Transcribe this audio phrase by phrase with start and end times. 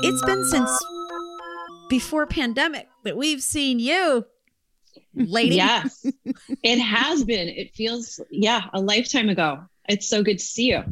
[0.00, 0.70] It's been since
[1.88, 4.26] before pandemic that we've seen you,
[5.18, 5.56] lady.
[5.56, 6.04] Yes,
[6.62, 7.48] it has been.
[7.48, 9.64] It feels, yeah, a lifetime ago.
[9.88, 10.84] It's so good to see you.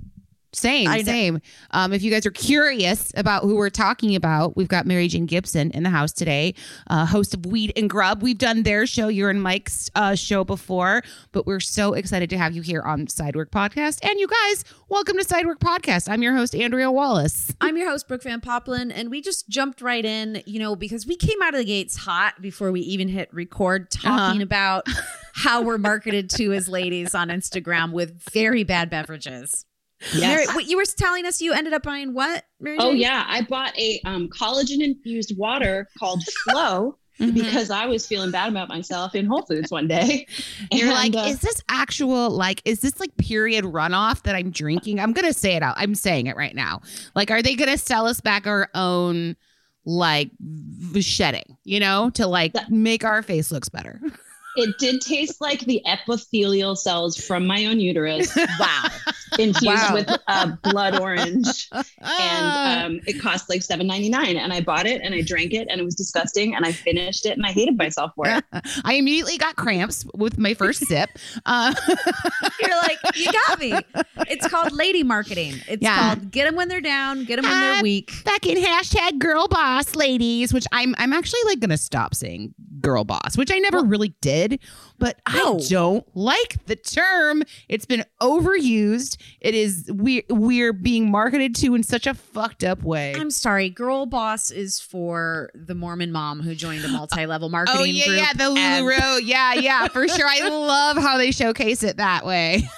[0.56, 1.40] Same, I same.
[1.72, 5.26] Um, if you guys are curious about who we're talking about, we've got Mary Jane
[5.26, 6.54] Gibson in the house today,
[6.88, 8.22] uh, host of Weed and Grub.
[8.22, 12.38] We've done their show, your and Mike's uh, show before, but we're so excited to
[12.38, 13.98] have you here on Sidework Podcast.
[14.02, 16.08] And you guys, welcome to Sidework Podcast.
[16.08, 17.52] I'm your host, Andrea Wallace.
[17.60, 21.06] I'm your host, Brooke Van Poppelen, and we just jumped right in, you know, because
[21.06, 24.86] we came out of the gates hot before we even hit record, talking about
[25.34, 29.66] how we're marketed to as ladies on Instagram with very bad beverages.
[30.20, 30.54] Mary, Yes.
[30.54, 32.76] what you were telling us you ended up buying what, Mary?
[32.78, 33.00] Oh Jane?
[33.00, 37.32] yeah, I bought a um, collagen infused water called Flow Mhm.
[37.32, 40.26] because I was feeling bad about myself in Whole Foods one day.
[40.70, 45.00] You're like, uh, is this actual, like, is this like period runoff that I'm drinking?
[45.00, 45.76] I'm going to say it out.
[45.78, 46.82] I'm saying it right now.
[47.14, 49.34] Like, are they going to sell us back our own,
[49.86, 50.30] like,
[51.00, 53.98] shedding, you know, to like That- make our face looks better?
[54.56, 58.36] it did taste like the epithelial cells from my own uterus.
[58.58, 58.88] Wow.
[59.38, 59.92] infused Wow.
[59.94, 61.84] with uh, blood orange, and
[62.86, 64.36] um, it cost like seven ninety nine.
[64.38, 66.54] And I bought it and I drank it, and it was disgusting.
[66.54, 68.42] And I finished it, and I hated myself for it.
[68.84, 71.10] I immediately got cramps with my first sip.
[71.44, 71.74] Uh,
[72.60, 73.74] You're like, you got me.
[74.28, 75.60] It's called lady marketing.
[75.68, 76.14] It's Yeah.
[76.14, 78.10] called get them when they're down, get them when Ah, they're weak.
[78.10, 83.36] fucking hashtag girl boss ladies, which I'm I'm actually like gonna stop saying girl boss,
[83.36, 84.45] which I never really did,
[84.98, 85.56] but No.
[85.56, 87.42] I don't like the term.
[87.68, 89.16] It's been overused.
[89.40, 93.14] It is we we're being marketed to in such a fucked up way.
[93.14, 97.80] I'm sorry, girl boss is for the Mormon mom who joined a multi-level oh, marketing
[97.80, 99.20] Oh yeah, yeah, the Lularoe.
[99.22, 100.26] Yeah, yeah, for sure.
[100.26, 102.68] I love how they showcase it that way.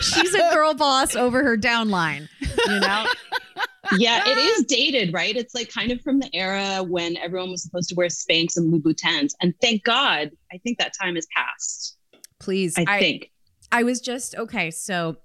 [0.00, 2.28] She's a girl boss over her downline.
[2.40, 3.06] You know,
[3.96, 5.34] Yeah, it is dated, right?
[5.34, 8.72] It's like kind of from the era when everyone was supposed to wear Spanx and
[8.72, 9.32] Louboutins.
[9.40, 11.96] And thank God, I think that time has passed.
[12.38, 12.74] please.
[12.76, 13.30] I, think.
[13.72, 14.70] I was just okay.
[14.70, 15.16] So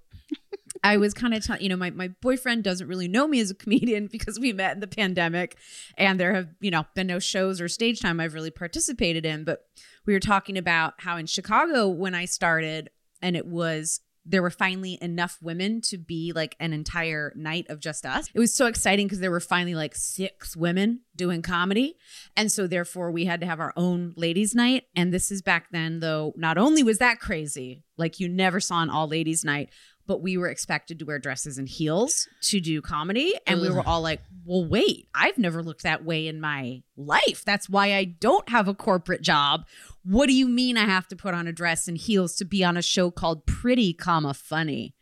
[0.82, 3.50] I was kind of telling, you know, my, my boyfriend doesn't really know me as
[3.50, 5.56] a comedian because we met in the pandemic
[5.96, 9.44] and there have, you know, been no shows or stage time I've really participated in.
[9.44, 9.64] But
[10.06, 12.90] we were talking about how in Chicago, when I started,
[13.22, 17.80] and it was, there were finally enough women to be like an entire night of
[17.80, 18.28] just us.
[18.34, 21.96] It was so exciting because there were finally like six women doing comedy.
[22.36, 24.84] And so therefore we had to have our own ladies night.
[24.96, 28.82] And this is back then though, not only was that crazy, like you never saw
[28.82, 29.70] an all ladies night,
[30.06, 33.34] but we were expected to wear dresses and heels to do comedy.
[33.46, 37.42] And we were all like, well, wait, I've never looked that way in my life.
[37.46, 39.64] That's why I don't have a corporate job.
[40.04, 42.62] What do you mean I have to put on a dress and heels to be
[42.62, 44.94] on a show called Pretty, comma funny?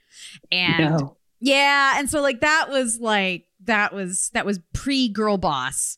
[0.53, 1.17] And No.
[1.41, 5.97] yeah, and so like that was like that was that was pre girl boss.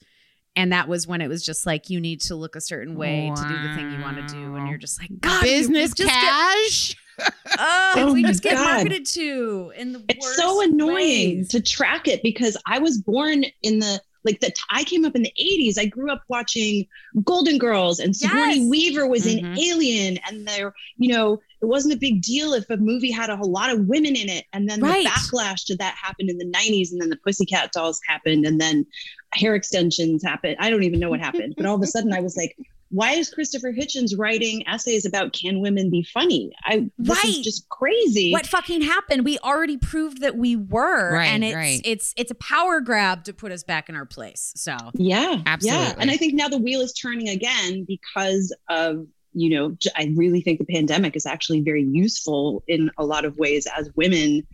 [0.56, 3.28] And that was when it was just like you need to look a certain way
[3.34, 6.08] to do the thing you want to do, and you're just like God, Business just
[6.08, 6.94] get- cash.
[7.18, 7.28] Ugh,
[7.58, 8.64] Oh we my just get God.
[8.64, 10.94] marketed to in the It's worst so annoying
[11.38, 11.48] ways.
[11.48, 15.22] to track it because I was born in the like the I came up in
[15.22, 15.76] the 80s.
[15.78, 16.86] I grew up watching
[17.24, 18.70] Golden Girls and Sigourney Yes.
[18.70, 19.58] Weaver was in Mhm.
[19.58, 23.36] Alien and there, you know, it wasn't a big deal if a movie had a
[23.36, 24.46] whole lot of women in it.
[24.54, 25.04] And then Right.
[25.04, 28.58] the backlash to that happened in the 90s and then the Pussycat Dolls happened and
[28.58, 28.86] then
[29.34, 30.56] hair extensions happened.
[30.58, 31.52] I don't even know what happened.
[31.58, 32.56] But all of a sudden I was like,
[32.94, 36.52] why is Christopher Hitchens writing essays about can women be funny?
[36.64, 37.24] I this Right.
[37.24, 38.30] is just crazy.
[38.32, 39.24] what fucking happened?
[39.24, 41.80] We already proved that we were, Right, and it's right.
[41.84, 44.52] it's it's a power grab to put us back in our place.
[44.56, 45.82] So Yeah, absolutely.
[45.84, 50.12] Yeah, and I think now the wheel is turning again because of you know I
[50.14, 54.46] really think the pandemic is actually very useful in a lot of ways as women.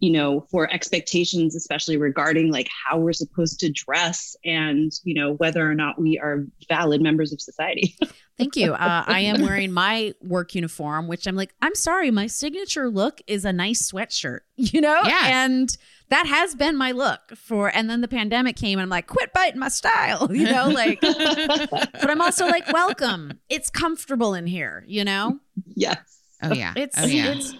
[0.00, 5.32] You know, for expectations, especially regarding like how we're supposed to dress and you know
[5.34, 7.96] whether or not we are valid members of society.
[8.38, 8.74] Thank you.
[8.74, 13.22] Uh, I am wearing my work uniform, which I'm like, I'm sorry, my signature look
[13.26, 15.00] is a nice sweatshirt, you know?
[15.04, 15.22] Yeah.
[15.24, 15.76] And
[16.10, 19.32] that has been my look for, and then the pandemic came and I'm like, quit
[19.32, 20.68] biting my style, you know?
[20.68, 23.40] Like, but I'm also like, welcome.
[23.48, 25.40] It's comfortable in here, you know?
[25.74, 25.98] yes.
[26.42, 26.74] Oh yeah.
[26.76, 27.32] It's, oh yeah.
[27.32, 27.54] it's,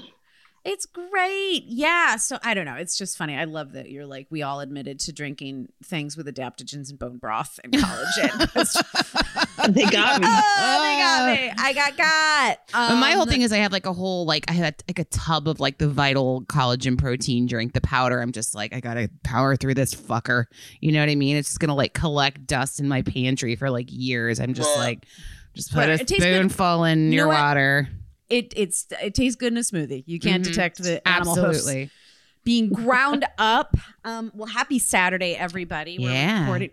[0.66, 1.64] it's great.
[1.66, 2.16] Yeah.
[2.16, 2.74] So I don't know.
[2.74, 3.36] It's just funny.
[3.36, 7.18] I love that you're like, we all admitted to drinking things with adaptogens and bone
[7.18, 7.58] broth.
[7.64, 8.82] And it's-
[9.68, 10.26] They got me.
[10.30, 11.52] oh, they got me.
[11.58, 12.58] I got got.
[12.72, 14.98] But my whole Um, thing is I have like a whole like I had like
[14.98, 18.20] a tub of like the vital collagen protein drink, the powder.
[18.20, 20.44] I'm just like, I gotta power through this fucker.
[20.80, 21.36] You know what I mean?
[21.36, 24.38] It's just gonna like collect dust in my pantry for like years.
[24.40, 25.04] I'm just like
[25.54, 27.88] just put a spoonful in You your water.
[27.90, 28.00] what?
[28.28, 30.02] It it's it tastes good in a smoothie.
[30.06, 30.48] You can't Mhm.
[30.48, 31.90] detect the animal hosts Absolutely.
[32.44, 33.76] being ground up.
[34.04, 35.98] Um, well, happy Saturday, everybody.
[35.98, 36.40] We're Yeah.
[36.42, 36.70] recording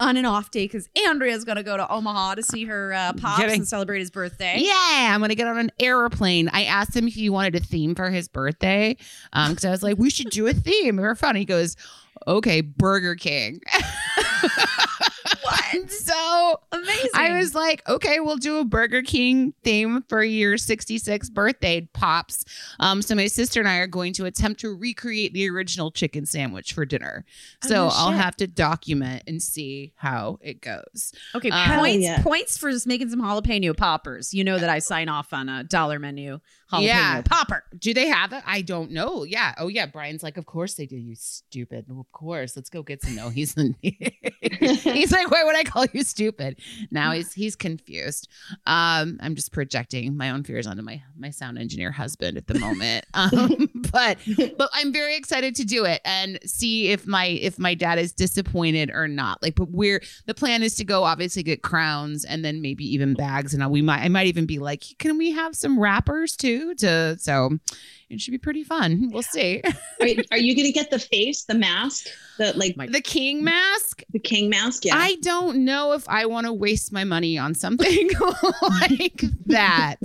[0.00, 3.40] on an off day because Andrea's gonna go to Omaha to see her uh, pops
[3.40, 4.56] Getting- and celebrate his birthday.
[4.58, 6.48] Yeah, I'm gonna get on an airplane.
[6.52, 8.96] I asked him if he wanted a theme for his birthday,
[9.32, 10.96] um, because I was like, we should do a theme.
[10.96, 11.36] We were fun.
[11.36, 11.76] He goes,
[12.26, 13.60] okay, Burger King.
[15.72, 15.90] what?
[16.02, 17.10] So Amazing.
[17.14, 22.44] I was like, okay, we'll do a Burger King theme for your 66th birthday, pops.
[22.80, 26.26] Um, so my sister and I are going to attempt to recreate the original chicken
[26.26, 27.24] sandwich for dinner.
[27.64, 28.20] Oh, So no I'll shit.
[28.20, 31.12] have to document and see how it goes.
[31.34, 31.50] okay.
[31.50, 32.22] Uh, points yeah.
[32.22, 34.34] points for just making some jalapeno poppers.
[34.34, 36.40] You know that I sign off on a dollar menu
[36.72, 37.22] jalapeno Yeah.
[37.22, 37.64] popper.
[37.78, 38.42] Do they have it?
[38.46, 39.24] I don't know.
[39.24, 39.54] Yeah.
[39.58, 39.86] Oh yeah.
[39.86, 40.96] Brian's like, of course they do.
[40.96, 41.86] You stupid.
[41.90, 42.56] Of course.
[42.56, 43.14] Let's go get some.
[43.14, 43.74] No, he's the.
[43.80, 46.58] he's like, why would I call you stupid?
[46.90, 48.28] Now he's he's confused.
[48.66, 52.58] Um, I'm just projecting my own fears onto my my sound engineer husband at the
[52.58, 53.06] moment.
[53.14, 54.18] Um, but
[54.56, 58.12] but I'm very excited to do it and see if my if my dad is
[58.12, 59.40] disappointed or not.
[59.42, 63.14] Like, but we're the plan is to go obviously get crowns and then maybe even
[63.14, 66.61] bags, and we might I might even be like, can we have some wrappers too?
[66.78, 67.58] To so
[68.08, 69.10] it should be pretty fun.
[69.12, 69.62] We'll see.
[70.00, 72.06] Are, are you going to get the face, the mask,
[72.38, 74.02] the like My- the king mask.
[74.12, 74.84] the king mask?
[74.84, 74.96] Yeah.
[74.96, 78.10] I don't know if I want to waste my money on something
[78.62, 79.96] like that.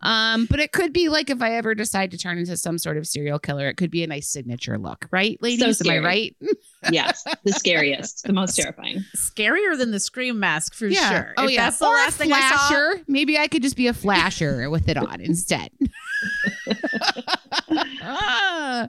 [0.00, 2.96] Um, but it could be like if I ever decide to turn into some sort
[2.96, 5.80] of serial killer, it could be a nice signature look, right, ladies?
[5.84, 6.36] Am I right?
[6.90, 9.04] yes, the scariest, the most terrifying.
[9.16, 11.34] Scarier than the scream mask for sure.
[11.36, 11.64] Oh If yeah.
[11.66, 12.56] That's the or last a thing I saw.
[12.68, 13.04] flasher.
[13.08, 15.70] Maybe I could just be a flasher with it on instead.
[18.06, 18.88] Ah.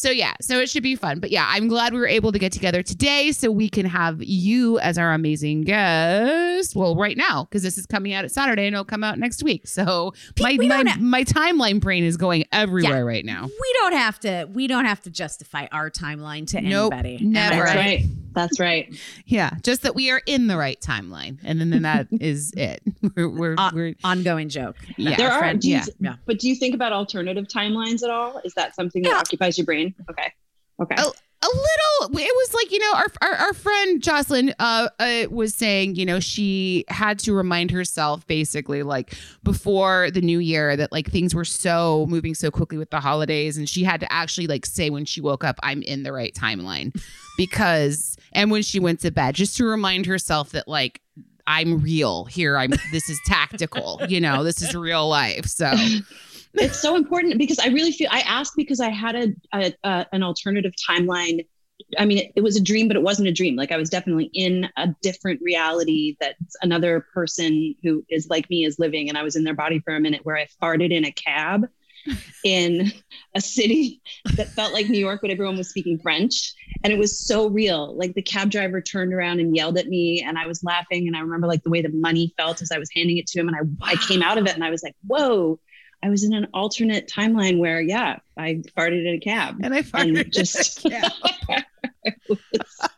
[0.00, 1.20] So yeah, so it should be fun.
[1.20, 4.22] But yeah, I'm glad we were able to get together today so we can have
[4.22, 6.74] you as our amazing guest.
[6.74, 9.42] Well, right now because this is coming out at Saturday and it'll come out next
[9.42, 9.66] week.
[9.66, 13.44] So my we my, don't my timeline brain is going everywhere right now.
[13.44, 14.48] We don't have to.
[14.50, 17.16] We don't have to justify our timeline to Nope, anybody.
[17.16, 17.64] Am never.
[17.64, 18.06] That's right?
[18.32, 18.94] That's right.
[19.26, 22.82] Yeah, just that we are in the right timeline, and then, then that is it.
[23.16, 24.76] We're we're, Uh, we're Ongoing joke.
[24.96, 25.16] yeah.
[25.16, 25.38] there are.
[25.40, 25.60] friend.
[25.60, 25.84] Do you, Yeah.
[26.00, 26.14] Yeah.
[26.26, 28.40] But do you think about alternative timelines at all?
[28.44, 29.18] Is that something that Yeah.
[29.18, 29.94] occupies your brain?
[30.10, 30.32] Okay.
[30.80, 30.94] Okay.
[30.98, 35.24] Oh, a little it was like you know our our, our friend jocelyn uh, uh
[35.30, 40.76] was saying you know she had to remind herself basically like before the new year
[40.76, 43.56] that like things were so moving so quickly with the holidays.
[43.56, 46.34] And she had to actually like say when she woke up i'm in the right
[46.34, 46.98] timeline.
[47.36, 51.00] Because and when she went to bed just to remind herself that like
[51.46, 52.58] i'm real here.
[52.58, 55.46] I'm this is tactical you know this is real life.
[55.46, 55.72] So
[56.54, 60.06] it's so important because I really feel I asked because I had a, a, a
[60.12, 61.46] an alternative timeline.
[61.98, 63.56] I mean, it, it was a dream, but it wasn't a dream.
[63.56, 68.64] Like I was definitely in a different reality that another person who is like me
[68.64, 71.04] is living, and I was in their body for a minute where I farted in
[71.04, 71.66] a cab
[72.44, 72.92] in
[73.34, 74.00] a city
[74.36, 76.54] that felt like New York, but everyone was speaking French.
[76.82, 77.96] And it was so real.
[77.96, 81.06] Like the cab driver turned around and yelled at me, and I was laughing.
[81.06, 83.40] And I remember like the way the money felt as I was handing it to
[83.40, 83.48] him.
[83.48, 85.58] And I, I came out of it and I was like, whoa,
[86.02, 89.56] I was in an alternate timeline where, yeah, I farted in a cab.
[89.62, 90.86] and i And farted just,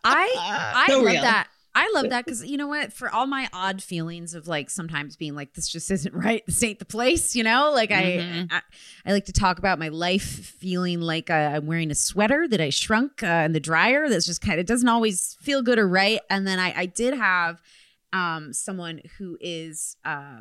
[0.04, 1.22] I I So love real.
[1.22, 1.48] that.
[1.74, 2.92] I love that because you know what?
[2.92, 6.42] For all my odd feelings of like sometimes being like, this just isn't right.
[6.46, 7.34] This ain't the place.
[7.34, 8.48] You know, like Mhm.
[8.50, 8.62] I, I
[9.06, 12.60] I like to talk about my life feeling like uh, I'm wearing a sweater that
[12.60, 14.08] I shrunk uh, in the dryer.
[14.08, 16.20] That's just kind of doesn't always feel good or right.
[16.28, 17.62] And then I I did have
[18.12, 20.40] um, someone who is uh,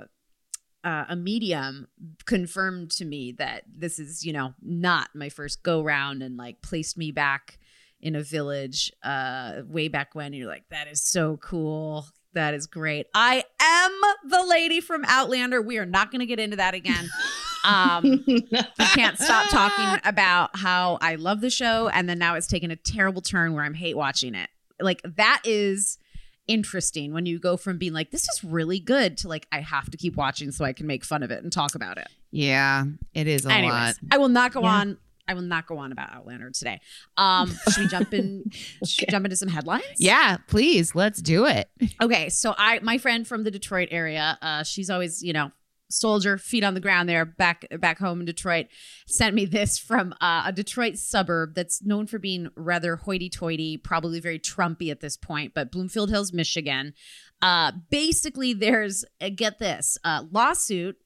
[0.83, 1.87] uh, a medium
[2.25, 6.61] confirmed to me that this is, you know, not my first go round and like
[6.61, 7.59] placed me back
[8.01, 10.33] in a village uh, way back when.
[10.33, 12.05] You're like, that is so cool.
[12.33, 13.07] That is great.
[13.13, 15.61] I am the lady from Outlander.
[15.61, 17.09] We are not going to get into that again.
[17.63, 22.47] Um, I can't stop talking about how I love the show, and then now it's
[22.47, 24.49] taken a terrible turn where I'm hate watching it.
[24.79, 25.99] Like that is
[26.47, 29.89] interesting when you go from being like this is really good to like I have
[29.91, 32.07] to keep watching so I can make fun of it and talk about it.
[32.31, 33.95] Yeah, it is a Anyways, lot.
[34.11, 34.69] I will not go Yeah.
[34.69, 34.97] on.
[35.27, 36.81] I will not go on about Outlander today.
[37.15, 38.51] Um, should we jump in?
[38.85, 39.83] Should we jump into some headlines?
[39.97, 41.69] Yeah, please, let's do it.
[42.01, 45.51] Okay, so I my friend from the Detroit area, uh, she's always you know
[45.93, 48.67] soldier, feet on the ground there, back back home in Detroit,
[49.07, 54.19] sent me this from uh, a Detroit suburb that's known for being rather hoity-toity, probably
[54.19, 56.93] very Trumpy at this point, but Bloomfield Hills, Michigan.
[57.41, 60.97] Uh, basically, there's uh, get this uh, lawsuit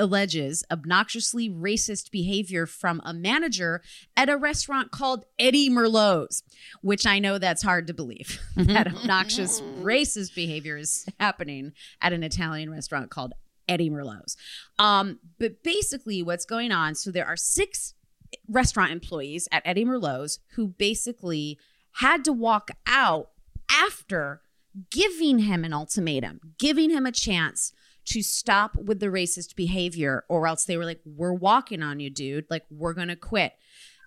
[0.00, 3.82] alleges obnoxiously racist behavior from a manager
[4.16, 6.42] at a restaurant called Eddie Merlot's,
[6.80, 12.22] which I know that's hard to believe that obnoxious racist behavior is happening at an
[12.22, 13.34] Italian restaurant called
[13.70, 14.36] Eddie Merlot's.
[14.78, 16.94] Um, but basically, what's going on?
[16.94, 17.94] So there are six
[18.48, 21.58] restaurant employees at Eddie Merlot's who basically
[21.94, 23.30] had to walk out
[23.70, 24.42] after
[24.90, 27.72] giving him an ultimatum, giving him a chance
[28.06, 32.10] to stop with the racist behavior, or else they were like, We're walking on you,
[32.10, 32.46] dude.
[32.50, 33.52] Like, we're going to quit.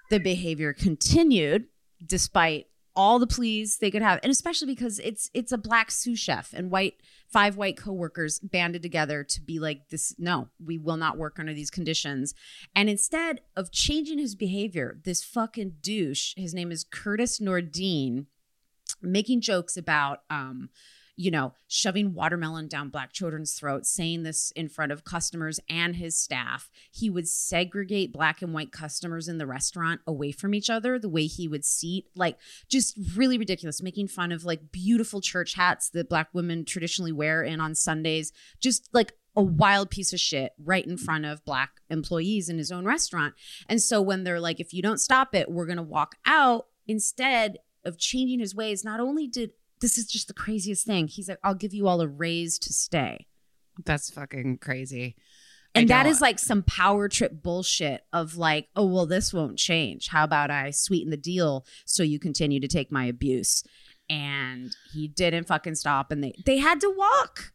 [0.10, 1.67] The behavior continued
[2.05, 6.20] despite all the pleas they could have and especially because it's it's a black sous
[6.20, 6.96] chef and white
[7.34, 11.54] five white coworkers banded together to be like this no we will not work under
[11.54, 12.36] these conditions.
[12.75, 18.28] And instead of changing his behavior this fucking douche his name is curtis nordine
[19.02, 20.70] making jokes about um
[21.15, 25.96] you know shoving watermelon down black children's throats saying this in front of customers and
[25.96, 30.70] his staff he would segregate black and white customers in the restaurant away from each
[30.70, 35.22] other the way he would seat like just really ridiculous making fun of like beautiful
[35.22, 40.13] church hats that black women traditionally wear in on sundays just like a wild piece
[40.13, 43.34] of shit right in front of black employees in his own restaurant.
[43.67, 46.67] And so when they're like if you don't stop it we're going to walk out
[46.88, 49.51] instead of changing his ways not only did
[49.84, 52.74] this is just the craziest thing he's like i'll give you all a raise to
[52.74, 53.28] stay
[53.86, 55.16] That's fucking crazy.
[55.75, 60.10] And that is like some power trip bullshit of like, oh, well, this won't change.
[60.10, 63.63] How about I sweeten the deal so you continue to take my abuse?
[64.08, 67.54] And he didn't fucking stop and they they had to walk.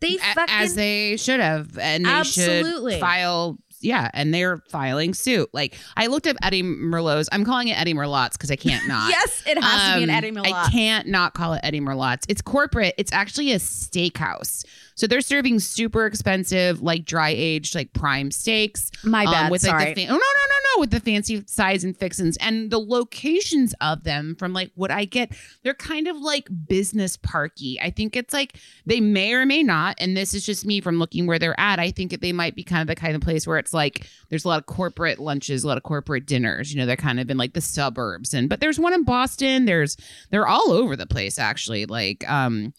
[0.00, 2.92] They fucking as they should have, and they Absolutely.
[2.92, 3.58] should file.
[3.80, 5.50] Yeah, and they're filing suit.
[5.52, 7.28] Like I looked up Eddie Merlot's.
[7.32, 9.10] I'm calling it Eddie Merlot's because I can't not.
[9.10, 10.52] Yes, it has to be an Um, Eddie Merlot.
[10.52, 12.26] I can't not call it Eddie Merlot's.
[12.28, 12.94] It's corporate.
[12.98, 14.64] It's actually a steakhouse.
[14.98, 18.90] So they're serving super expensive, like dry aged, like prime steaks.
[19.04, 19.50] My um, bad.
[19.52, 19.84] with sorry.
[19.84, 22.70] like the fa- oh no no no no with the fancy sides and fixins and
[22.70, 27.80] the locations of them from like what I get they're kind of like business parky
[27.80, 30.98] I think it's like they may or may not and this is just me from
[30.98, 33.22] looking where they're at I think that they might be kind of the kind of
[33.22, 36.72] place where it's like there's a lot of corporate lunches a lot of corporate dinners
[36.72, 39.64] you know they're kind of in like the suburbs and but there's one in Boston
[39.64, 39.96] there's
[40.30, 42.72] they're all over the place actually like um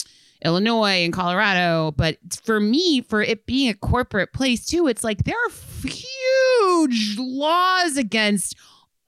[0.44, 1.94] Illinois and Colorado.
[1.96, 7.18] But for me, for it being a corporate place too, it's like there are huge
[7.18, 8.56] laws against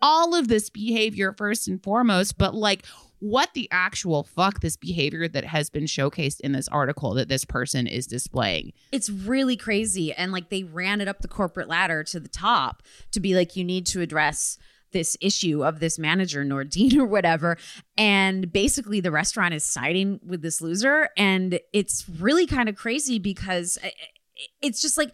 [0.01, 2.37] all of this behavior, first and foremost.
[2.37, 2.85] But like,
[3.19, 7.45] what the actual fuck this behavior that has been showcased in this article that this
[7.45, 8.73] person is displaying?
[8.91, 12.81] it's really crazy and like they ran it up the corporate ladder to the top
[13.11, 14.57] to be like you need to address
[14.91, 17.57] this issue of this manager Nordine or whatever.
[17.97, 21.09] And basically the restaurant is siding with this loser.
[21.17, 23.77] And it's really kind of crazy because
[24.61, 25.13] it's just like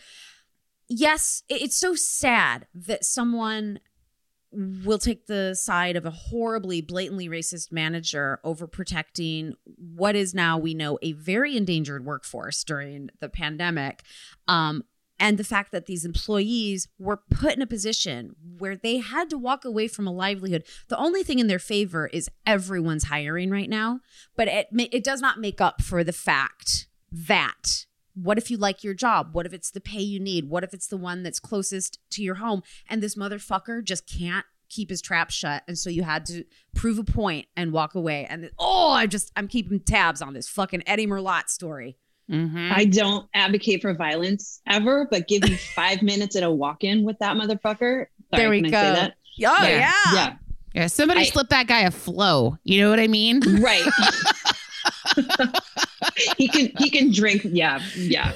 [0.89, 3.79] yes it's so sad that someone
[4.51, 10.57] will take the side of a horribly blatantly racist manager over protecting what is now
[10.57, 14.03] we know a very endangered workforce during the pandemic.
[14.48, 14.84] Um,
[15.19, 19.38] and the fact that these employees were put in a position where they had to
[19.38, 23.69] walk away from a livelihood the only thing in their favor is everyone's hiring right
[23.69, 24.00] now
[24.36, 27.86] but it it does not make up for the fact that
[28.21, 29.29] what if you like your job?
[29.33, 30.50] What if it's the pay you need?
[30.50, 32.63] What if it's the one that's closest to your home?
[32.89, 35.63] And this motherfucker just can't keep his trap shut.
[35.67, 36.43] And so you had to
[36.75, 38.25] prove a point and walk away.
[38.29, 41.97] And oh, I just, I'm keeping tabs on this fucking Eddie Merlot story.
[42.29, 42.72] Mm-hmm.
[42.74, 47.17] I don't advocate for violence ever, but give me five minutes at a walk-in with
[47.19, 48.07] that motherfucker.
[48.34, 48.77] Sorry, There we can go.
[48.77, 49.13] I say that?
[49.13, 49.67] Oh, Yeah.
[49.67, 49.91] yeah.
[50.13, 50.34] Yeah,
[50.74, 52.57] yeah, somebody I- slip that guy a flow.
[52.63, 53.41] You know what I mean?
[53.62, 53.84] right.
[56.38, 57.41] he can he can drink.
[57.46, 58.34] Yeah, yeah.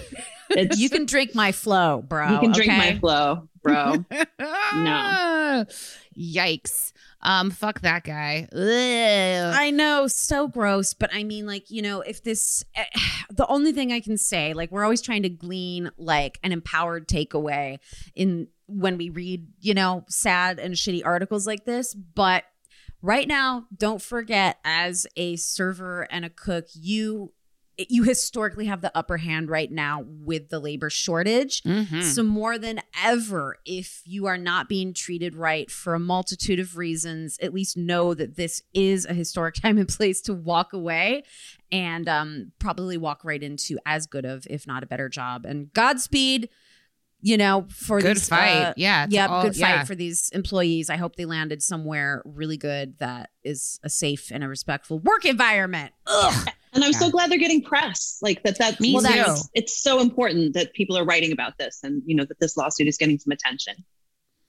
[0.49, 2.29] It's, You can drink my flow, bro.
[2.29, 2.93] you can drink okay?
[2.93, 4.03] my flow, bro.
[4.73, 5.65] no.
[6.17, 6.91] Yikes.
[7.23, 8.47] Um, fuck that guy.
[8.51, 9.55] Ugh.
[9.55, 10.93] I know, so gross.
[10.93, 12.85] But I mean, like, you know, if this, eh,
[13.29, 17.07] the only thing I can say, like, we're always trying to glean like an empowered
[17.07, 17.79] takeaway
[18.15, 21.93] in when we read, you know, sad and shitty articles like this.
[21.93, 22.45] But
[23.01, 27.33] right now, don't forget, as a server and a cook, you
[27.89, 31.63] you historically have the upper hand right now with the labor shortage.
[31.63, 32.03] Mhm.
[32.03, 36.77] So, more than ever, if you are not being treated right for a multitude of
[36.77, 41.23] reasons, at least know that this is a historic time and place to walk away
[41.71, 45.45] and um, probably walk right into as good of, if not a better job.
[45.45, 46.49] And Godspeed,
[47.23, 48.55] you know, for Good these, fight.
[48.55, 49.05] uh, yeah.
[49.09, 49.83] yeah, all- good fight yeah.
[49.83, 50.89] for these employees.
[50.89, 55.23] I hope they landed somewhere really good that is a safe and a respectful work
[55.25, 55.93] environment.
[56.07, 56.47] Ugh.
[56.73, 56.99] And I'm Yeah.
[56.99, 58.17] so glad they're getting press.
[58.21, 58.57] Like that.
[58.57, 59.09] That's Me well, too.
[59.09, 62.55] that's- It's so important that people are writing about this, and you know that this
[62.57, 63.73] lawsuit is getting some attention.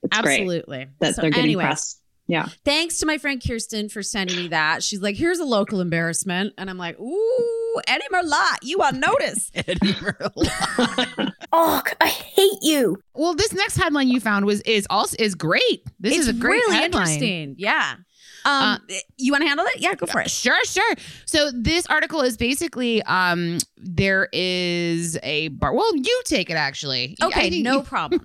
[0.04, 0.86] It's great Absolutely.
[1.00, 1.96] that So they're getting anyways, press.
[2.28, 2.48] Yeah.
[2.64, 4.82] Thanks to my friend Kirsten for sending me that.
[4.82, 6.54] She's like, here's a local embarrassment.
[6.56, 9.50] And I'm like, ooh, Eddie Merlot, you on notice.
[9.54, 11.32] Eddie Merlot.
[11.52, 13.02] oh, I hate you.
[13.14, 15.84] Well, this next headline you found was is also is great.
[16.00, 17.02] This it's is a great really headline.
[17.08, 17.54] interesting.
[17.58, 17.96] Yeah.
[18.44, 18.78] Um,
[19.16, 19.80] you want to handle it?
[19.80, 20.30] Yeah, go for it.
[20.30, 20.94] Sure, sure.
[21.26, 25.74] So this article is basically um there is a bar.
[25.74, 27.16] Well, you take it actually.
[27.22, 28.24] Okay, no problem.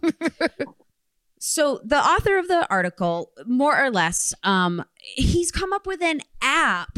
[1.40, 6.22] so the author of the article, more or less, um, he's come up with an
[6.42, 6.98] app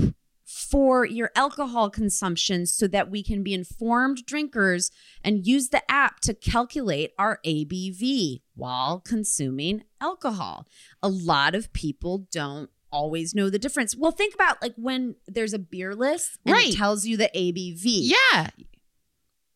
[0.69, 4.91] for your alcohol consumption so that we can be informed drinkers
[5.23, 10.67] and use the app to calculate our ABV while consuming alcohol.
[11.01, 13.95] A lot of people don't always know the difference.
[13.95, 16.69] Well, think about like when there's a beer list and Right.
[16.69, 17.83] it tells you the ABV.
[18.33, 18.49] Yeah.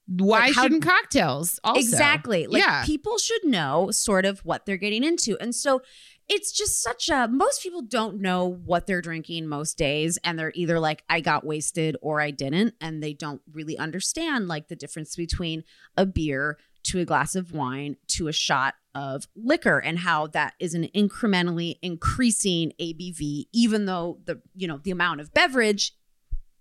[0.07, 1.79] Why Like, how- shouldn't cocktails also?
[1.79, 2.45] Exactly.
[2.47, 2.83] Like yeah.
[2.85, 5.37] people should know sort of what they're getting into.
[5.39, 5.81] And so
[6.29, 10.51] it's just such a most people don't know what they're drinking most days and they're
[10.55, 14.75] either like I got wasted or I didn't and they don't really understand like the
[14.75, 15.63] difference between
[15.97, 20.53] a beer to a glass of wine to a shot of liquor and how that
[20.59, 25.93] is an incrementally increasing ABV even though the you know the amount of beverage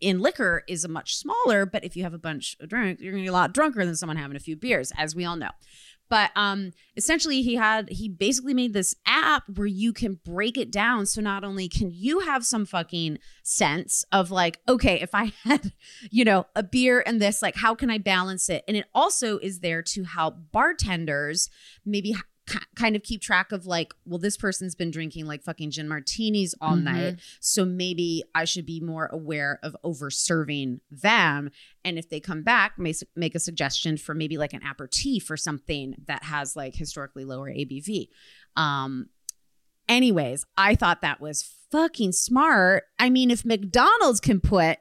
[0.03, 3.13] in liquor is a much smaller, but if you have a bunch of drinks, you're
[3.13, 5.51] gonna be a lot drunker than someone having a few beers, as we all know.
[6.13, 10.71] But um essentially he had he basically made this app where you can break it
[10.71, 11.07] down.
[11.07, 15.73] So not only can you have some fucking sense of like, okay, if I had,
[16.11, 18.63] you know, a beer and this, like how can I balance it?
[18.69, 21.49] And it also is there to help bartenders
[21.87, 22.15] maybe
[22.75, 26.55] kind of keep track of like, well, this person's been drinking like fucking gin martinis
[26.61, 26.83] all Mhm.
[26.83, 27.21] night.
[27.41, 31.51] So maybe I should be more aware of over serving them.
[31.85, 35.37] And if they come back, make, make a suggestion for maybe like an aperitif or
[35.37, 38.09] something that has like historically lower ABV.
[38.57, 39.09] Um,
[39.89, 42.85] anyways, I thought that was fucking smart.
[42.99, 44.79] I mean, if McDonald's can put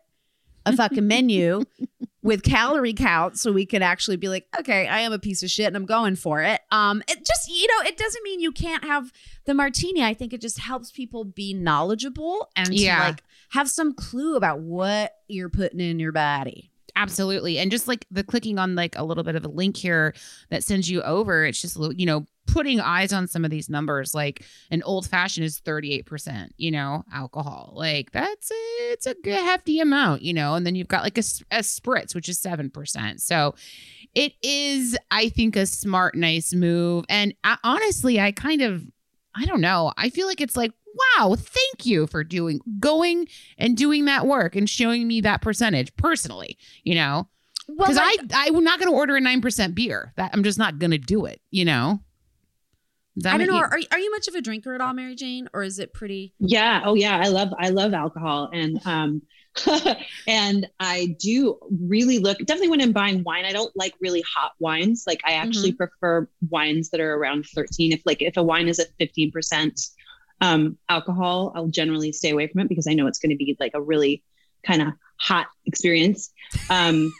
[0.65, 1.63] a fucking menu
[2.23, 5.49] with calorie count so we could actually be like okay i am a piece of
[5.49, 8.51] shit and i'm going for it um it just you know it doesn't mean you
[8.51, 9.11] can't have
[9.45, 13.05] the martini i think it just helps people be knowledgeable and to Yeah.
[13.05, 17.57] like have some clue about what you're putting in your body Absolutely.
[17.57, 20.13] And just like the clicking on like a little bit of a link here
[20.49, 24.13] that sends you over, it's just, you know, putting eyes on some of these numbers.
[24.13, 27.73] Like an old fashioned is 38%, you know, alcohol.
[27.75, 31.17] Like that's, a, it's a good hefty amount, you know, and then you've got like
[31.17, 33.19] a, a spritz, which is 7%.
[33.19, 33.55] So
[34.13, 37.05] it is, I think, a smart, nice move.
[37.09, 38.83] And I, honestly, I kind of,
[39.35, 39.93] I don't know.
[39.97, 40.71] I feel like it's like,
[41.17, 43.27] wow, thank you for doing going
[43.57, 47.29] and doing that work and showing me that percentage personally, you know?
[47.67, 50.13] well Because like, I I'm not going to order a nine percent beer.
[50.17, 51.41] That I'm just not going to do it.
[51.49, 52.01] You know.
[53.15, 54.93] Does that I don't know you- are, are you much of a drinker at all
[54.93, 56.81] mary jane or is it pretty Yeah.
[56.85, 57.17] Oh yeah.
[57.21, 59.21] I love I love alcohol and um
[60.27, 64.53] and I do really look definitely when I'm buying wine, I don't like really hot
[64.59, 65.03] wines.
[65.05, 67.91] Like I actually prefer wines that are around 13.
[67.91, 69.89] If like if a wine is at 15%
[70.39, 73.57] um alcohol, I'll generally stay away from it because I know it's going to be
[73.59, 74.23] like a really
[74.65, 76.31] kind of hot experience.
[76.69, 77.11] Um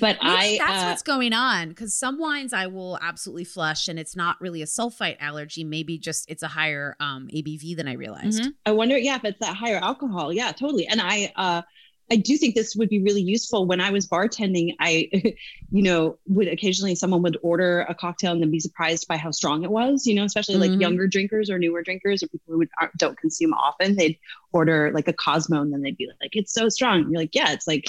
[0.00, 3.88] but Maybe I that's uh, what's going on because some wines I will absolutely flush,
[3.88, 5.64] and it's not really a sulfite allergy.
[5.64, 8.42] Maybe just it's a higher um, ABV than I realized.
[8.42, 8.54] Mhm.
[8.66, 10.32] I wonder, yeah, if it's that higher alcohol.
[10.32, 10.86] Yeah, totally.
[10.86, 11.62] And I, uh,
[12.10, 13.66] I do think this would be really useful.
[13.66, 15.08] When I was bartending, I,
[15.70, 19.30] you know, would occasionally someone would order a cocktail and then be surprised by how
[19.30, 20.06] strong it was.
[20.06, 20.80] You know, especially like Mhm.
[20.80, 23.96] younger drinkers or newer drinkers or people who would, don't consume often.
[23.96, 24.18] They'd
[24.52, 27.52] order like a Cosmo and then they'd be like, "It's so strong." You're like, "Yeah,
[27.52, 27.88] it's like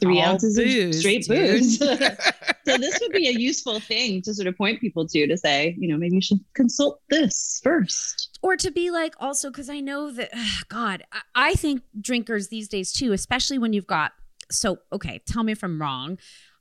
[0.00, 1.36] three All ounces booze, of straight dude.
[1.60, 1.78] booze.
[2.66, 5.76] so this would be a useful thing to sort of point people to to say,
[5.78, 8.38] you know, maybe you should consult this first.
[8.42, 12.48] or to be like also because i know that ugh, god I, I think drinkers
[12.48, 14.12] these days too especially when you've got
[14.50, 16.18] so okay tell me if i'm wrong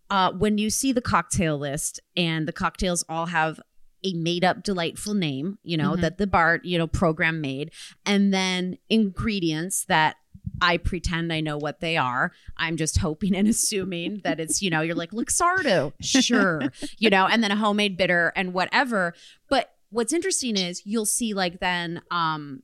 [0.09, 3.59] uh when you see the cocktail list and the cocktails all have
[4.05, 6.01] a made up delightful name you know Mhm.
[6.01, 7.71] that the bar you know program made
[8.05, 10.15] and then ingredients that
[10.61, 12.31] I pretend I know what they are.
[12.57, 16.61] I'm just hoping and assuming that it's, you know, you're like Luxardo, sure,
[16.99, 19.13] you know, and then a homemade bitter and whatever.
[19.49, 22.63] But what's interesting is you'll see like then um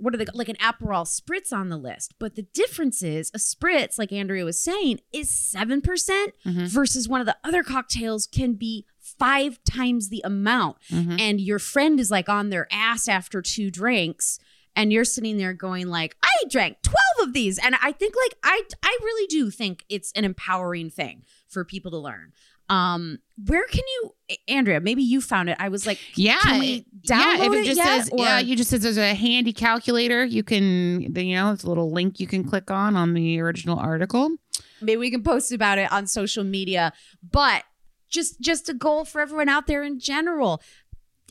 [0.00, 2.14] what are they like an Aperol spritz on the list.
[2.20, 6.68] But the difference is a spritz, like Andrea was saying, is seven percent Mhm.
[6.68, 10.76] versus one of the other cocktails can be five times the amount.
[10.90, 11.20] Mhm.
[11.20, 14.38] And your friend is like on their ass after two drinks.
[14.78, 17.58] And you're sitting there going like, I drank 12 of these.
[17.58, 21.90] And I think like I I really do think it's an empowering thing for people
[21.90, 22.32] to learn.
[22.70, 24.14] Um, where can you
[24.46, 25.56] Andrea, maybe you found it.
[25.58, 27.36] I was like, Yeah, can we it- yeah.
[27.42, 30.24] If it it just yet, says, or- yeah, you just says there's a handy calculator.
[30.24, 33.78] You can, you know, it's a little link you can click on on the original
[33.78, 34.36] article.
[34.80, 36.92] maybe we can post about it on social media
[37.32, 37.64] but
[38.08, 40.62] just just a goal for everyone out there in general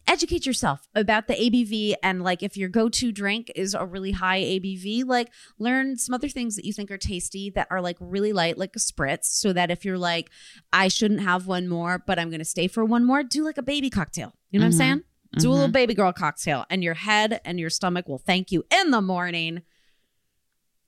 [0.07, 4.39] educate yourself about the abv and like if your go-to drink is a really high
[4.41, 8.31] abv like learn some other things that you think are tasty that are like really
[8.33, 10.29] light like a spritz so that if you're like
[10.71, 13.63] i shouldn't have one more but i'm gonna stay for one more do like a
[13.63, 14.33] baby cocktail.
[14.51, 14.75] You know what Mhm.
[14.75, 15.01] i'm saying?
[15.39, 15.73] Do a little Mhm.
[15.73, 19.61] baby girl cocktail and your head and your stomach will thank you in the morning.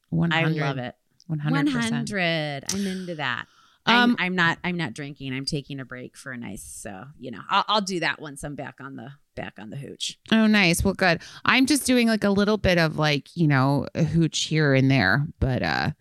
[0.09, 0.95] 100, i love it.
[1.27, 2.09] 100%.
[2.09, 3.45] 100 i'm into that
[3.89, 7.31] Um, I'm not i'm not drinking i'm taking a break for a nice so you
[7.31, 10.47] know I'll, I'll do that once i'm back on the back on the hooch Oh,
[10.47, 10.83] nice.
[10.83, 11.21] Well, good.
[11.45, 14.89] I'm just doing like a little bit of like, you know, a hooch here and
[14.89, 15.25] there.
[15.39, 15.91] But uh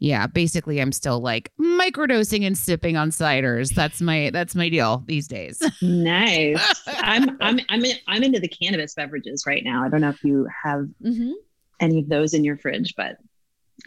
[0.00, 3.74] yeah, basically I'm still like microdosing and sipping on ciders.
[3.74, 5.62] That's my that's my deal these days.
[5.82, 6.82] Nice.
[6.86, 9.84] I'm I'm I'm in, I'm into the cannabis beverages right now.
[9.84, 11.32] I don't know if you have mm-hmm.
[11.80, 13.16] any of those in your fridge, but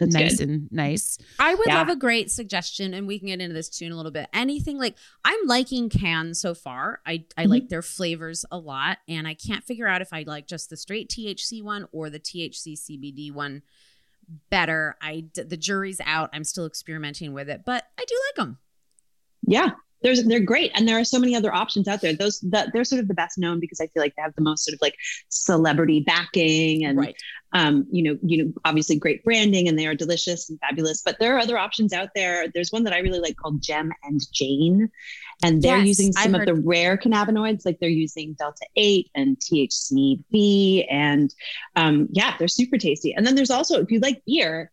[0.00, 0.48] that's nice good.
[0.48, 1.18] and nice.
[1.38, 1.74] i would Yeah.
[1.78, 4.28] love a great suggestion and we can get into this too in a little bit
[4.32, 7.48] anything like i'm liking Canns so far i i Mhm.
[7.48, 10.76] like their flavors a lot and i can't figure out if i like just the
[10.76, 13.62] straight thc one or the thc cbd one
[14.50, 18.58] better I the jury's out i'm still experimenting with it but i do like them
[19.46, 19.70] Yeah.
[20.02, 22.12] There's, they're great, and there are so many other options out there.
[22.12, 24.42] Those that they're sort of the best known because I feel like they have the
[24.42, 24.96] most sort of like
[25.28, 27.16] celebrity backing, and right
[27.54, 31.02] um, you know, you know, obviously great branding, and they are delicious and fabulous.
[31.02, 32.46] But there are other options out there.
[32.52, 34.90] There's one that I really like called Gem and Jane,
[35.44, 39.38] and they're Yes, using some of the rare cannabinoids, like they're using Delta Eight and
[39.38, 41.34] THCV, and
[41.76, 43.12] um, yeah, they're super tasty.
[43.14, 44.70] And then there's also, if you like beer,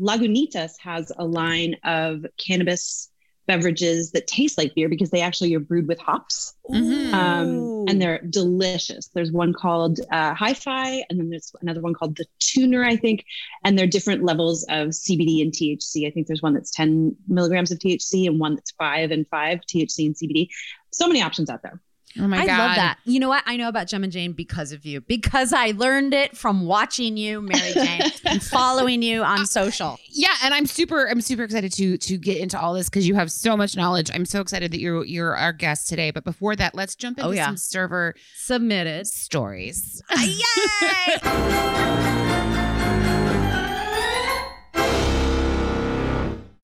[0.00, 3.10] Lagunitas has a line of cannabis
[3.46, 7.12] beverages that taste like beer because they actually are brewed with hops Mhm.
[7.14, 9.06] um, and they're delicious.
[9.14, 13.24] There's one called uh, Hi-Fi, and then there's another one called the Tuner, I think,
[13.64, 16.06] and they're different levels of CBD and THC.
[16.06, 19.60] I think there's one that's 10 milligrams of THC and one that's five and five
[19.72, 20.48] THC and CBD.
[20.92, 21.80] So many options out there.
[22.18, 22.60] Oh my I god.
[22.60, 22.98] I love that.
[23.04, 23.42] You know what?
[23.46, 27.16] I know about Gem and Jane because of you, because I learned it from watching
[27.16, 29.98] you, Mary Jane, and following you on social.
[30.08, 33.14] Yeah, and I'm super I'm super excited to to get into all this because you
[33.16, 34.10] have so much knowledge.
[34.14, 36.10] I'm so excited that you're you're our guest today.
[36.10, 37.46] But before that, let's jump into Oh, yeah.
[37.46, 39.06] some server Submitted.
[39.06, 40.02] stories.
[40.16, 41.16] Yay!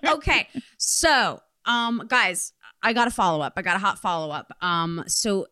[0.06, 3.54] okay, so um, guys, I got a follow up.
[3.56, 4.52] I got a hot follow up.
[4.60, 5.46] Um, so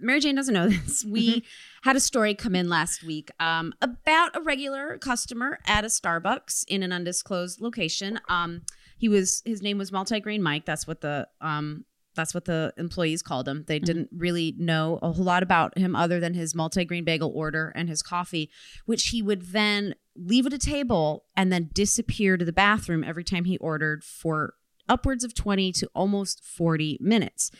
[0.00, 1.04] Mary Jane doesn't know this.
[1.04, 1.44] We
[1.82, 6.64] had a story come in last week um, about a regular customer at a Starbucks
[6.68, 8.20] in an undisclosed location.
[8.28, 8.62] Um,
[8.98, 10.64] he was his name was Multigrain Mike.
[10.64, 13.64] That's what the um that's what the employees called him.
[13.68, 17.72] They didn't really know a whole lot about him other than his multigrain bagel order
[17.76, 18.50] and his coffee,
[18.86, 23.22] which he would then leave at a table and then disappear to the bathroom every
[23.22, 24.54] time he ordered for
[24.88, 27.50] upwards of 20 to almost 40 minutes.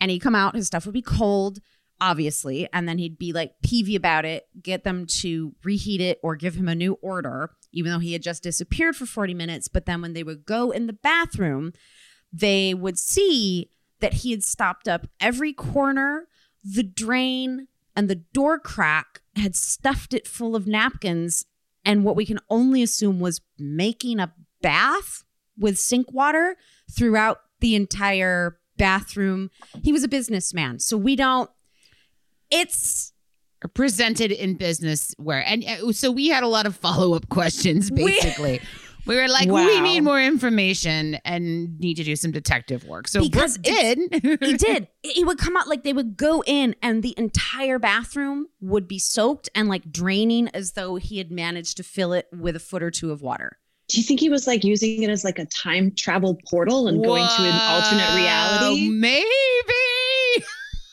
[0.00, 1.58] And he'd come out, his stuff would be cold,
[2.00, 6.36] obviously, and then he'd be like peevy about it, get them to reheat it or
[6.36, 9.68] give him a new order, even though he had just disappeared for 40 minutes.
[9.68, 11.72] But then when they would go in the bathroom,
[12.32, 16.28] they would see that he had stopped up every corner,
[16.62, 21.46] the drain, and the door crack had stuffed it full of napkins.
[21.84, 25.24] And what we can only assume was making a bath
[25.58, 26.56] with sink water
[26.90, 29.50] throughout the entire bathroom.
[29.82, 30.78] He was a businessman.
[30.78, 31.50] So we don't,
[32.50, 33.12] it's
[33.74, 38.60] presented in business where and uh, so we had a lot of follow-up questions basically
[39.08, 43.08] We were like, we need more information and need to do some detective work.
[43.08, 43.98] So Because Brooke did.
[44.42, 44.88] he did.
[45.02, 48.98] It would come out like they would go in and the entire bathroom would be
[48.98, 52.82] soaked and like draining as though he had managed to fill it with a foot
[52.82, 53.56] or two of water.
[53.88, 57.02] Do you think he was like using it as like a time travel portal and
[57.02, 58.88] going to an alternate reality?
[58.90, 59.24] Maybe.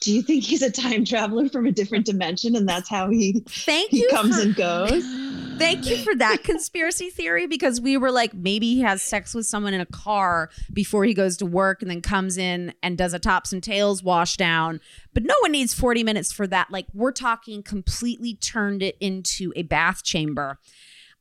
[0.01, 3.43] Do you think he's a time traveler from a different dimension and that's how he
[3.49, 4.09] Thank he you.
[4.09, 5.03] comes for, and goes?
[5.57, 9.45] Thank you for that conspiracy theory because we were like, maybe he has sex with
[9.45, 13.13] someone in a car before he goes to work and then comes in and does
[13.13, 14.79] a tops and tails wash down.
[15.13, 16.71] But no one needs 40 minutes for that.
[16.71, 20.59] Like, we're talking completely turned it into a bath chamber.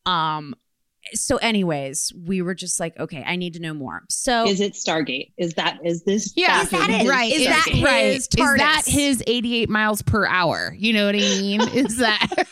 [0.04, 0.54] Um,
[1.12, 4.02] so, anyways, we were just like, okay, I need to know more.
[4.08, 5.32] So, Is it Stargate?
[5.36, 7.08] Is that is this Yeah, Is that it?
[7.08, 7.30] right.
[7.32, 7.84] Is that Stargate?
[7.84, 8.12] right.
[8.14, 10.74] his Is that his 88 miles per hour?
[10.78, 11.60] You know what I mean?
[11.74, 12.46] Is that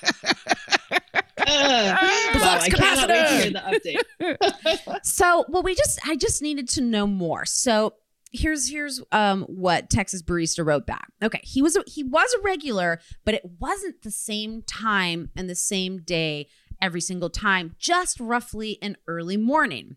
[1.45, 1.49] Ugh.
[1.49, 3.43] wow, flux I wait to capacitor.
[3.43, 4.99] hear the update.
[5.05, 7.45] So, well, we just I just needed to know more.
[7.47, 7.95] So
[8.31, 11.09] here's here's um what Texas Barista wrote back.
[11.23, 15.49] Okay, he was a, he was a regular, but it wasn't the same time and
[15.51, 16.49] the same day
[16.83, 17.77] every single time.
[17.79, 19.97] Just roughly in early morning.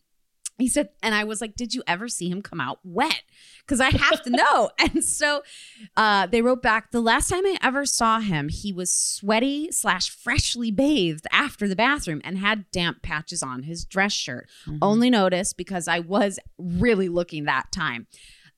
[0.58, 3.24] He said, and I was like, "Did you ever see him come out wet?"
[3.60, 4.70] Because I have to know.
[4.80, 5.44] and so
[5.98, 10.10] uh, they wrote back, "The last time I ever saw him, he was sweaty slash
[10.10, 14.48] freshly bathed after the bathroom and had damp patches on his dress shirt.
[14.82, 18.08] Only noticed because I was really looking that time.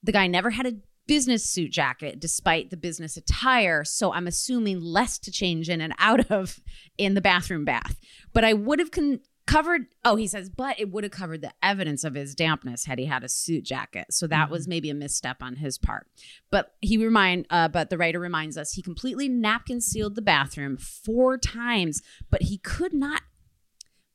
[0.00, 0.74] The guy never had a
[1.08, 5.94] business suit jacket despite the business attire, so I'm assuming less to change in and
[5.98, 6.60] out of
[6.96, 7.98] in the bathroom bath.
[8.32, 11.50] But I would have con- covered oh he says but it would have covered the
[11.62, 14.04] evidence of his dampness had he had a suit jacket.
[14.10, 16.06] So that was maybe a misstep on his part.
[16.50, 20.76] But he remind uh, but the writer reminds us he completely napkin sealed the bathroom
[20.76, 23.22] four times but he could not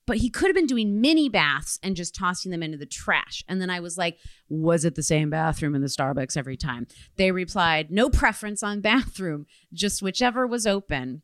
[0.05, 3.43] but he could have been doing mini baths and just tossing them into the trash.
[3.47, 4.17] And then I was like,
[4.49, 6.87] was it the same bathroom in the Starbucks every time?
[7.15, 11.21] They replied, no preference on bathroom, just whichever was open.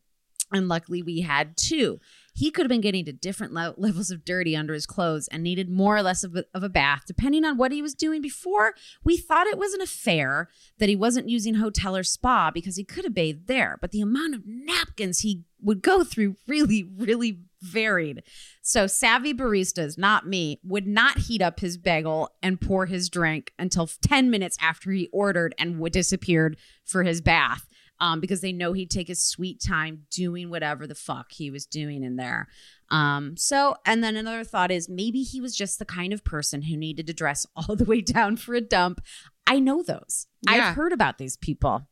[0.51, 1.99] And luckily we had two.
[2.33, 5.43] He could have been getting to different le- levels of dirty under his clothes and
[5.43, 8.21] needed more or less of a, of a bath, depending on what he was doing
[8.21, 8.73] before.
[9.03, 12.83] We thought it was an affair that he wasn't using hotel or spa because he
[12.83, 13.77] could have bathed there.
[13.81, 18.23] But the amount of napkins he would go through really, really varied.
[18.61, 23.53] So savvy baristas, not me, would not heat up his bagel and pour his drink
[23.59, 27.65] until 10 minutes after he ordered and would disappeared for his bath.
[28.01, 31.65] Um, because they know he'd take his sweet time doing whatever the fuck he was
[31.65, 32.47] doing in there.
[32.91, 36.61] Um, so, and then another thought is maybe he was just the kind of person
[36.61, 39.01] who needed to dress all the way down for a dump.
[39.45, 40.27] I know those.
[40.43, 40.69] Yeah.
[40.69, 41.89] I've heard about these people.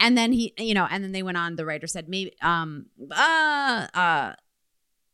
[0.00, 1.56] And then he, you know, and then they went on.
[1.56, 4.32] The writer said, maybe, um, uh, uh,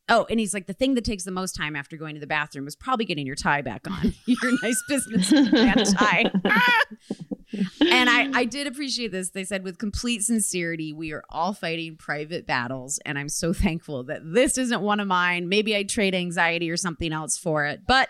[0.08, 2.26] oh, and he's like, the thing that takes the most time after going to the
[2.26, 6.30] bathroom is probably getting your tie back on, your nice businessman tie.
[7.80, 9.30] and I, I did appreciate this.
[9.30, 14.04] They said, with complete sincerity, we are all fighting private battles, and I'm so thankful
[14.04, 15.48] that this isn't one of mine.
[15.48, 18.08] Maybe I'd trade anxiety or something else for it, but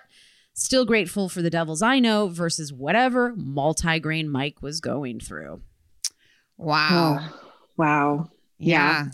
[0.55, 5.63] still grateful for the devils I know versus whatever multi-grain Mike was going through.
[6.57, 7.19] wow.
[7.21, 7.41] Oh,
[7.77, 8.31] wow.
[8.59, 9.07] Yeah.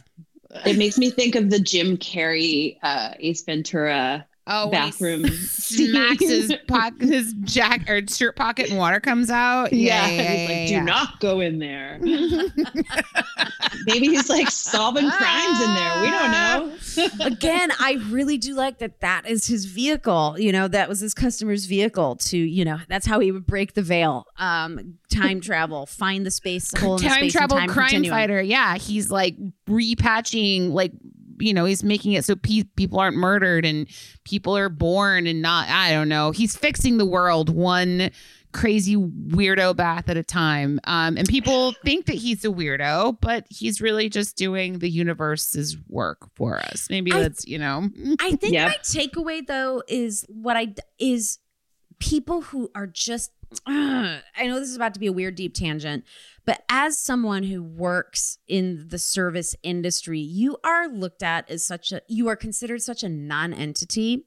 [0.67, 5.27] It makes me think of the Jim Carrey uh, Ace Ventura Oh, when he bathroom.
[5.29, 9.73] smacks his pocket, his jack or shirt pocket, and water comes out.
[9.73, 11.99] Yeah, Yeah, yeah, he's like, yeah, do not go in there.
[13.87, 16.03] Maybe he's like solving crimes in there.
[16.03, 17.27] We don't know.
[17.27, 20.37] Again, I really do like that that is his vehicle.
[20.39, 23.75] You know, that was his customer's vehicle to, you know, that's how he would break
[23.75, 24.27] the veil.
[24.39, 27.89] Um, time travel, find the space, hole in the time space travel and time crime
[27.91, 28.17] continuum.
[28.17, 28.43] fighter.
[28.43, 29.37] Yeah, he's like
[29.69, 30.93] repatching, like
[31.41, 33.87] you know, he's making it so pe- people aren't murdered and
[34.25, 35.69] people are born and not.
[35.69, 36.31] I don't know.
[36.31, 38.11] He's fixing the world one
[38.53, 40.81] crazy weirdo bath at a time.
[40.85, 45.77] Um, and people think that he's a weirdo, but he's really just doing the universe's
[45.89, 46.89] work for us.
[46.91, 47.89] Maybe I- that's you know.
[48.21, 48.69] I think Yep.
[48.69, 51.39] my takeaway though is what I is
[52.01, 53.31] people who are just
[53.67, 56.05] I know this is about to be a weird deep tangent,
[56.51, 61.93] but as someone who works in the service industry, you are looked at as such
[61.93, 64.25] a you are considered such a non-entity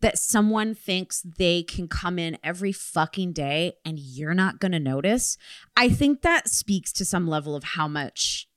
[0.00, 4.80] that someone thinks they can come in every fucking day and you're not going to
[4.80, 5.36] notice.
[5.76, 8.48] I think that speaks to some level of how much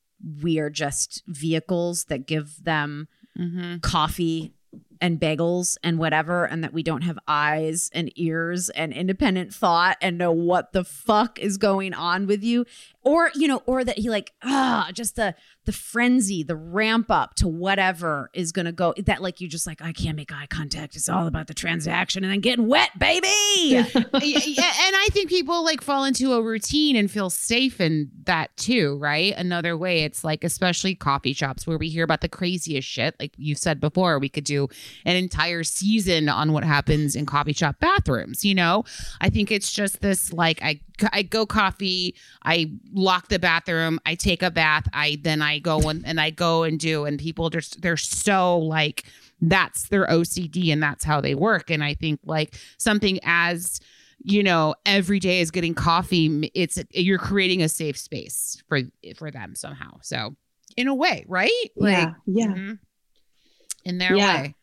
[0.42, 3.78] we are just vehicles that give them Mm-hmm.
[3.78, 4.52] coffee
[5.02, 9.98] and bagels and whatever, and that we don't have eyes and ears and independent thought
[10.02, 12.66] and know what the fuck is going on with you.
[13.04, 15.34] Or you know or that he like ah just the
[15.66, 19.82] the frenzy the ramp up to whatever is gonna go that like you just like
[19.82, 23.28] i can't make eye contact it's all about the transaction and then getting wet baby
[23.60, 28.56] yeah, and I think people like fall into a routine and feel safe in that
[28.58, 29.34] too, right?
[29.36, 33.16] Another way, it's like especially coffee shops where we hear about the craziest shit.
[33.20, 34.68] Like you said before, we could do
[35.06, 38.46] an entire season on what happens in coffee shop bathrooms.
[38.46, 38.84] You know,
[39.22, 40.80] I think it's just this like I
[41.12, 45.90] I go coffee, I lock the bathroom, I take a bath, I then I go
[45.90, 49.06] and, and I go and do, and people just they're so like
[49.42, 51.70] that's their OCD and that's how they work.
[51.70, 53.80] And I think like something as
[54.24, 58.82] you know every day is getting coffee it's you're creating a safe space for
[59.16, 60.36] for them somehow so
[60.76, 62.80] in a way right yeah yeah mhm.
[63.86, 64.42] in their Yeah.
[64.42, 64.56] way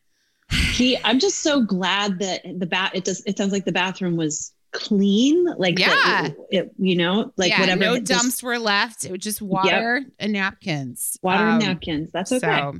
[0.51, 4.15] he i'm just so glad that the bat it does it sounds like the bathroom
[4.15, 6.27] was clean like Yeah.
[6.27, 10.01] it, it- you know like yeah, whatever no dumps were left it was just water
[10.19, 12.79] and napkins water and Um, napkins that's okay So,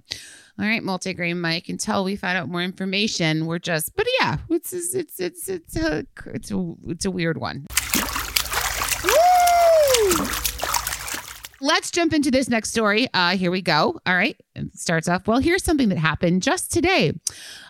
[0.60, 1.69] all right, multigrain Mike.
[1.69, 3.95] Until we find out more information, we're just.
[3.95, 7.67] But yeah, it's it's it's it's it's a it's a, it's a weird one.
[11.60, 13.08] Let's jump into this next story.
[13.15, 14.00] Uh, here we go.
[14.06, 14.39] All right.
[14.54, 15.28] It starts off.
[15.28, 17.13] Well, here's something that happened just today.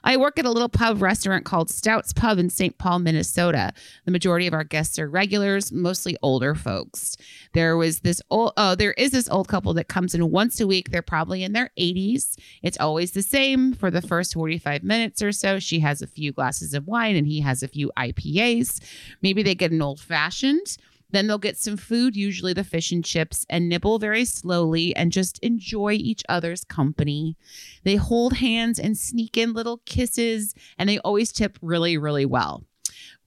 [0.03, 2.77] I work at a little pub restaurant called Stouts Pub in St.
[2.77, 3.73] Paul, Minnesota.
[4.05, 7.15] The majority of our guests are regulars, mostly older folks.
[7.53, 10.67] There was this old, oh, there is this old couple that comes in once a
[10.67, 10.91] week.
[10.91, 12.37] They're probably in their 80s.
[12.63, 15.59] It's always the same for the first 45 minutes or so.
[15.59, 18.81] She has a few glasses of wine and he has a few IPAs.
[19.21, 20.77] Maybe they get an old fashioned.
[21.09, 25.11] Then they'll get some food, usually the fish and chips, and nibble very slowly and
[25.11, 27.35] just enjoy each other's company.
[27.83, 32.63] They hold hands and sneak in little kisses, and they always tip really, really well.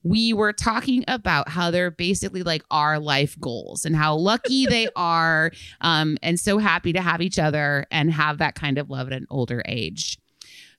[0.02, 4.88] We were talking about how they're basically like our life goals and how lucky they
[4.96, 9.08] are um, and so happy to have each other and have that kind of love
[9.08, 10.18] at an older age.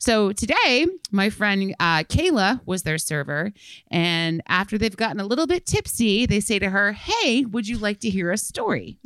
[0.01, 3.53] So today, my friend uh, Kayla was their server.
[3.91, 7.77] And after they've gotten a little bit tipsy, they say to her, Hey, would you
[7.77, 8.97] like to hear a story?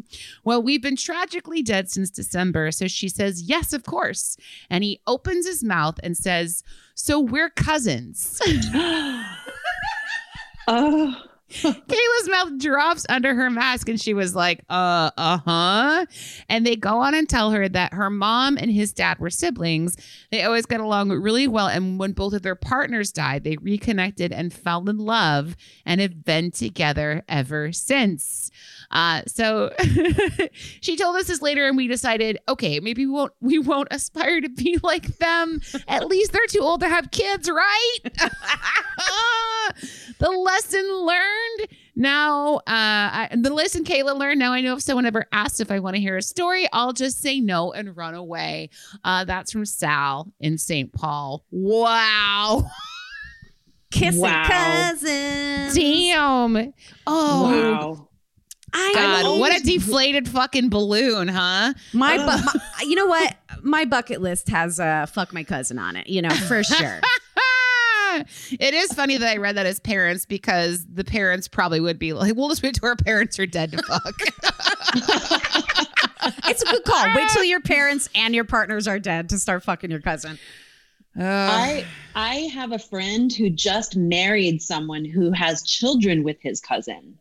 [0.45, 2.71] Well, we've been tragically dead since December.
[2.71, 4.37] So she says, Yes, of course.
[4.69, 8.39] And he opens his mouth and says, So we're cousins.
[10.69, 11.13] oh
[11.87, 16.05] Kayla's mouth drops under her mask and she was like, uh, uh huh.
[16.49, 19.97] And they go on and tell her that her mom and his dad were siblings.
[20.31, 21.67] They always got along really well.
[21.67, 26.23] And when both of their partners died, they reconnected and fell in love and have
[26.25, 28.51] been together ever since.
[28.91, 29.71] Uh, so
[30.81, 34.41] she told us this later, and we decided, okay, maybe we won't we won't aspire
[34.41, 35.61] to be like them.
[35.87, 37.97] At least they're too old to have kids, right?
[40.19, 41.44] the lesson learned.
[41.95, 44.39] Now, uh, I, the lesson Kayla learned.
[44.39, 46.93] Now I know if someone ever asks if I want to hear a story, I'll
[46.93, 48.69] just say no and run away.
[49.03, 50.91] Uh, that's from Sal in St.
[50.91, 51.43] Paul.
[51.51, 52.69] Wow.
[53.91, 54.45] kissing Wow.
[54.47, 56.73] cousin Damn.
[57.07, 58.07] Oh, wow
[58.73, 59.25] I God.
[59.25, 61.73] always- What a deflated fucking balloon, huh?
[61.93, 65.95] my, bu- my you know what my bucket list has uh fuck my cousin on
[65.95, 66.99] it you know for sure
[68.59, 72.13] it is funny that I read that as parents because the parents probably would be
[72.13, 74.15] like, we'll just wait till our parents are dead to fuck.
[76.47, 79.63] it's a good call wait till your parents and your partners are dead to start
[79.63, 80.39] fucking your cousin
[81.17, 87.17] I I have a friend who just married someone who has children with his cousin.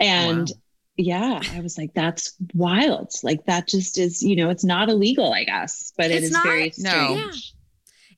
[0.00, 0.56] And Wow.
[0.96, 3.12] yeah, I was like, that's wild.
[3.22, 6.42] Like that just is, you know, it's not illegal, I guess, but it It's not?
[6.44, 6.90] very No.
[6.90, 7.53] strange.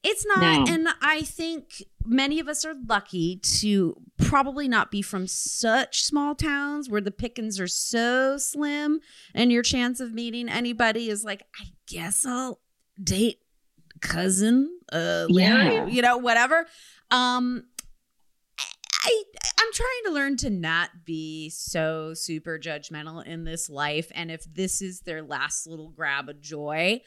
[0.08, 0.72] It's not, No.
[0.72, 6.34] and I think many of us are lucky to probably not be from such small
[6.36, 9.00] towns where the pickings are so slim,
[9.34, 12.60] and your chance of meeting anybody is like, I guess I'll
[13.02, 13.40] date
[14.00, 15.86] cousin, uh, Larry, Yeah.
[15.86, 16.66] you know, whatever.
[17.10, 17.64] Um,
[18.58, 19.22] I
[19.58, 24.44] I'm trying to learn to not be so super judgmental in this life, and if
[24.52, 27.00] this is their last little grab of joy,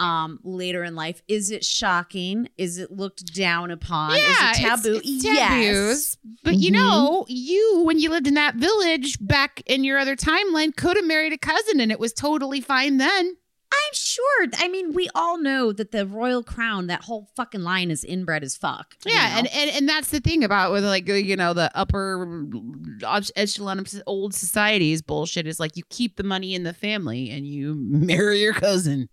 [0.00, 4.94] um later in life is it shocking is it looked down upon is it taboo
[4.96, 6.16] it's- it's yes taboos.
[6.42, 6.74] But you Mhm.
[6.74, 11.04] know, you when you lived in that village back in your other timeline could have
[11.06, 13.36] married a cousin and it was totally fine then.
[13.72, 17.88] i'm sure i mean we all know that the royal crown that whole fucking line
[17.88, 19.38] is inbred as fuck you Yeah, know?
[19.38, 22.46] and, and and that's the thing about with like you know the upper
[23.36, 27.46] echelon of old societies bullshit is like you keep the money in the family and
[27.46, 29.08] you marry your cousin.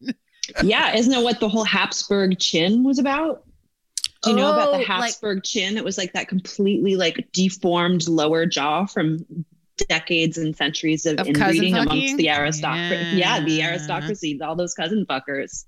[0.64, 3.44] Yeah, isn't that what the whole Habsburg chin was about?
[4.24, 5.78] Do you know about Oh, the like- Habsburg chin?
[5.78, 9.20] It was like that completely like deformed lower jaw from
[9.90, 13.18] decades and centuries of, Of inbreeding amongst the aristocracy.
[13.18, 13.44] Yeah.
[13.44, 13.70] the Yeah.
[13.70, 15.66] aristocracy, all those cousin fuckers.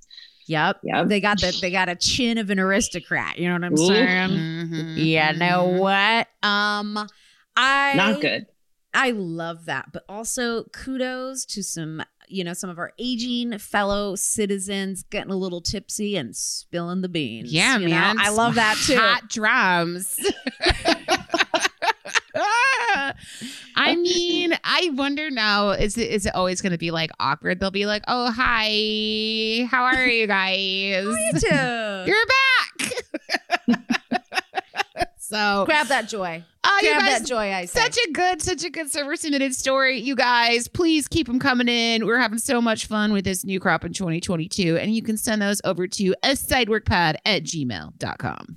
[0.48, 0.80] Yep.
[0.84, 1.08] Yep.
[1.10, 3.38] They got the they got a chin of an aristocrat.
[3.38, 3.88] You know what I'm Ooh.
[3.88, 4.30] saying?
[4.32, 4.94] Mhm.
[4.98, 5.32] Yeah.
[5.34, 6.28] Know what?
[6.42, 7.08] Um,
[7.56, 8.48] I Not good.
[8.92, 14.16] I love that, but also kudos to some, you know, some of our aging fellow
[14.16, 17.52] citizens getting a little tipsy and spilling the beans.
[17.52, 17.96] Yeah, you know?
[17.96, 18.18] man.
[18.20, 18.98] I love that too.
[18.98, 20.20] Hot drums.
[23.76, 27.60] I mean, I wonder now, is it is it always gonna be like awkward?
[27.60, 31.06] They'll be like, Oh, hi, how are you guys?
[31.06, 31.48] You too.
[32.06, 32.26] You're
[33.68, 33.90] back.
[35.18, 36.44] so Grab that joy.
[36.84, 37.54] You guys, that joy.
[37.54, 37.80] I say.
[37.80, 40.00] such a good, such a good server submitted story.
[40.00, 42.06] You guys, please keep them coming in.
[42.06, 44.78] We're having so much fun with this new crop in 2022.
[44.78, 48.56] And you can send those over to a sideworkpad at gmail.com.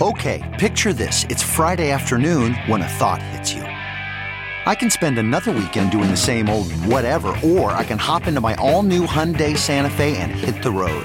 [0.00, 1.24] Okay, picture this.
[1.28, 3.62] It's Friday afternoon when a thought hits you.
[3.62, 8.40] I can spend another weekend doing the same old whatever, or I can hop into
[8.40, 11.04] my all new Hyundai Santa Fe and hit the road.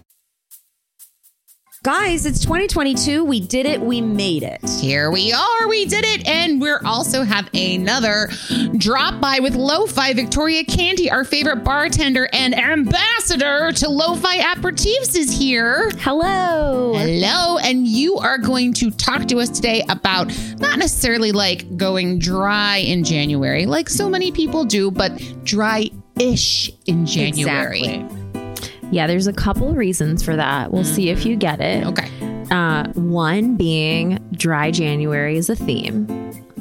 [1.83, 3.23] Guys, it's 2022.
[3.23, 3.81] We did it.
[3.81, 4.59] We made it.
[4.79, 5.67] Here we are.
[5.67, 6.27] We did it.
[6.27, 8.29] And we're also have another
[8.77, 15.35] drop by with Lo-Fi Victoria Canty, our favorite bartender and ambassador to Lo-Fi Aperitifs is
[15.35, 15.89] here.
[16.01, 16.93] Hello.
[16.93, 17.57] Hello.
[17.57, 20.27] And you are going to talk to us today about
[20.59, 27.07] not necessarily like going dry in January, like so many people do, but dry-ish in
[27.07, 27.79] January.
[27.79, 28.20] Exactly.
[28.91, 30.71] Yeah, there's a couple reasons for that.
[30.71, 31.85] We'll see if you get it.
[31.87, 32.09] Okay.
[32.51, 36.07] Uh, one being dry January is a theme.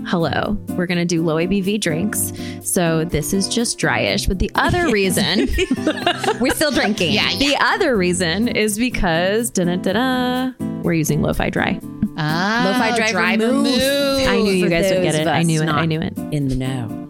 [0.07, 2.33] Hello, we're going to do low ABV drinks.
[2.63, 4.27] So this is just dryish.
[4.29, 5.49] But the other reason,
[6.41, 7.13] we're still drinking.
[7.13, 10.53] Yeah, The other reason is because da da da
[10.83, 11.79] we're using lo fi dry.
[12.17, 13.67] Ah, Lo-fi dry vermouth.
[13.67, 14.29] vermouth.
[14.29, 15.27] I knew you guys would get it.
[15.27, 15.69] I knew it.
[15.69, 16.17] I knew it.
[16.33, 17.09] In the know.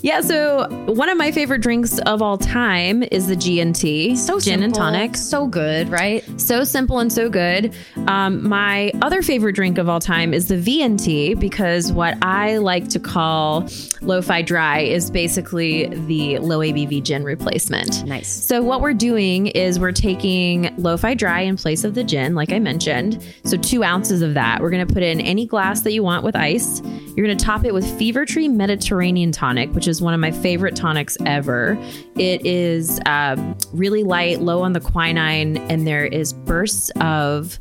[0.00, 4.62] Yeah, so one of my favorite drinks of all time is the G&T, So gin
[4.62, 5.16] and tonic.
[5.16, 6.24] So good, right?
[6.40, 7.74] So simple and so good.
[8.06, 12.88] Um, my other favorite drink of all time is the V&T because what I like
[12.90, 13.68] to call
[14.00, 18.04] lo-fi dry is basically the low ABV gin replacement.
[18.06, 18.28] Nice.
[18.28, 22.52] So what we're doing is we're taking lo-fi dry in place of the gin, like
[22.52, 23.22] I mentioned.
[23.44, 24.60] So two ounces of that.
[24.60, 26.80] We're gonna put it in any glass that you want with ice.
[27.16, 30.76] You're gonna top it with Fever Tree Mediterranean tonic, which is one of my favorite
[30.76, 31.78] tonics ever.
[32.16, 37.58] It is um, really light, low on the quinine, and there is bursts of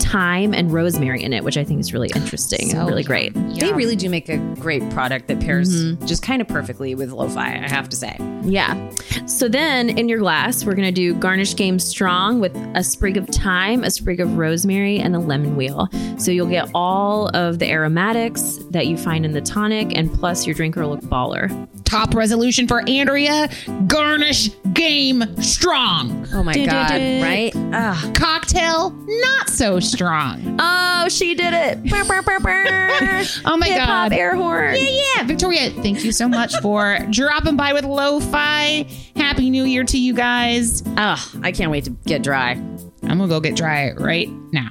[0.00, 3.34] thyme and rosemary in it, which I think is really interesting So and really great.
[3.34, 6.06] They really do make a great product that pairs mm-hmm.
[6.06, 8.16] just kind of perfectly with lo-fi, I have to say.
[8.42, 8.90] Yeah.
[9.26, 13.16] So then in your glass, we're going to do garnish game strong with a sprig
[13.16, 15.88] of thyme, a sprig of rosemary, and a lemon wheel.
[16.18, 20.46] So you'll get all of the aromatics that you find in the tonic, and plus
[20.46, 21.68] your drink will look baller.
[21.84, 23.48] Top resolution for Andrea
[23.86, 26.26] garnish game strong.
[26.32, 26.90] Oh my Do, do, god,
[27.22, 27.52] right?
[27.72, 30.56] Ah, Cocktail not so strong.
[30.60, 31.82] Oh, she did it.
[31.90, 33.24] Brr, brr, brr, brr.
[33.44, 34.12] Oh my Hip hop God.
[34.12, 34.74] air horn.
[34.76, 35.22] Yeah, yeah.
[35.24, 38.86] Victoria, thank you so much for dropping by with Lo-Fi.
[39.16, 40.82] Happy New Year to you guys.
[40.96, 42.52] ah, I can't wait to get dry.
[42.52, 44.68] I'm going to go get dry right now.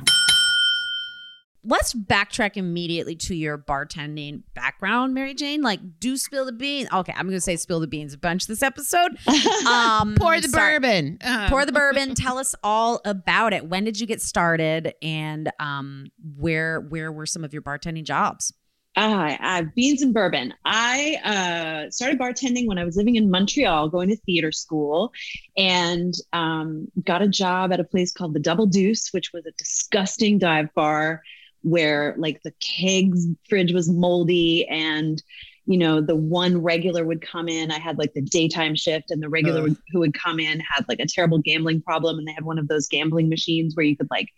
[1.69, 5.61] Let's backtrack immediately to your bartending background, Mary Jane.
[5.61, 6.87] Like, do spill the beans.
[6.93, 9.17] Okay, I'm going to say spill the beans a bunch this episode.
[9.67, 10.79] Um, Pour the sorry.
[10.79, 11.17] bourbon.
[11.21, 12.15] Uh, Pour the bourbon.
[12.15, 13.67] Tell us all about it.
[13.67, 16.07] When did you get started, and um,
[16.37, 18.53] where where were some of your bartending jobs?
[18.95, 20.53] Ah, uh, beans and bourbon.
[20.63, 25.11] I uh, started bartending when I was living in Montreal, going to theater school,
[25.57, 29.51] and um, got a job at a place called the Double Deuce, which was a
[29.57, 31.21] disgusting dive bar
[31.63, 35.21] where like the kegs fridge was moldy and
[35.67, 37.71] you know the one regular would come in.
[37.71, 40.85] I had like the daytime shift and the regular would, who would come in had
[40.87, 43.97] like a terrible gambling problem and they had one of those gambling machines where you
[43.97, 44.29] could like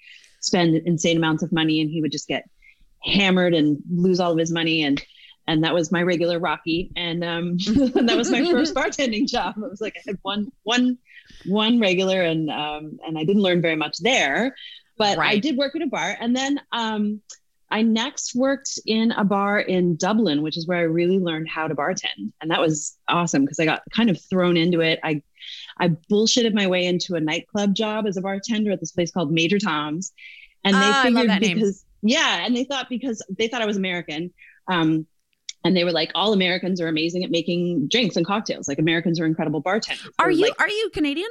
[0.42, 2.50] spend insane amounts of money and he would just get
[3.04, 4.84] hammered and lose all of his money.
[4.84, 5.02] And
[5.48, 6.92] and that was my regular rocky.
[6.96, 9.56] And um that was my first bartending job.
[9.58, 10.98] It was like i had one one
[11.46, 14.56] one regular and um and i didn't learn very much there
[15.00, 17.20] but i did work at a bar and then um
[17.72, 21.68] i next worked in a bar in dublin which is where i really learned how
[21.68, 25.20] to bartend and that was awesome because i got kind of thrown into it i
[25.80, 29.32] i bullshitted my way into a nightclub job as a bartender at this place called
[29.32, 30.14] major tom's
[30.64, 31.56] and they I love figured that name.
[31.56, 34.34] because yeah, and they thought because they thought I was American.
[34.68, 35.08] Um,
[35.66, 38.68] and they were like, all Americans are amazing at making drinks and cocktails.
[38.70, 40.08] Like Americans are incredible bartenders.
[40.18, 41.30] Are you like, are you Canadian?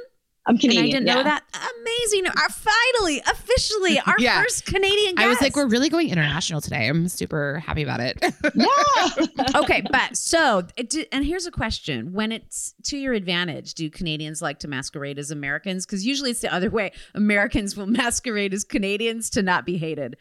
[0.49, 0.83] I'm Canadian.
[0.83, 1.13] and I didn't yeah.
[1.13, 1.43] know that.
[1.79, 2.25] Amazing.
[2.25, 4.41] Our finally, officially, our Yeah.
[4.41, 5.25] first Canadian guest.
[5.25, 6.87] I was like, we're really going international today.
[6.87, 8.17] I'm super happy about it.
[8.55, 9.25] Yeah.
[9.61, 13.89] okay, but so, it di- and here's a question: When it's to your advantage, do
[13.91, 15.85] Canadians like to masquerade as Americans?
[15.85, 16.93] Because usually it's the other way.
[17.13, 20.17] Americans will masquerade as Canadians to not be hated.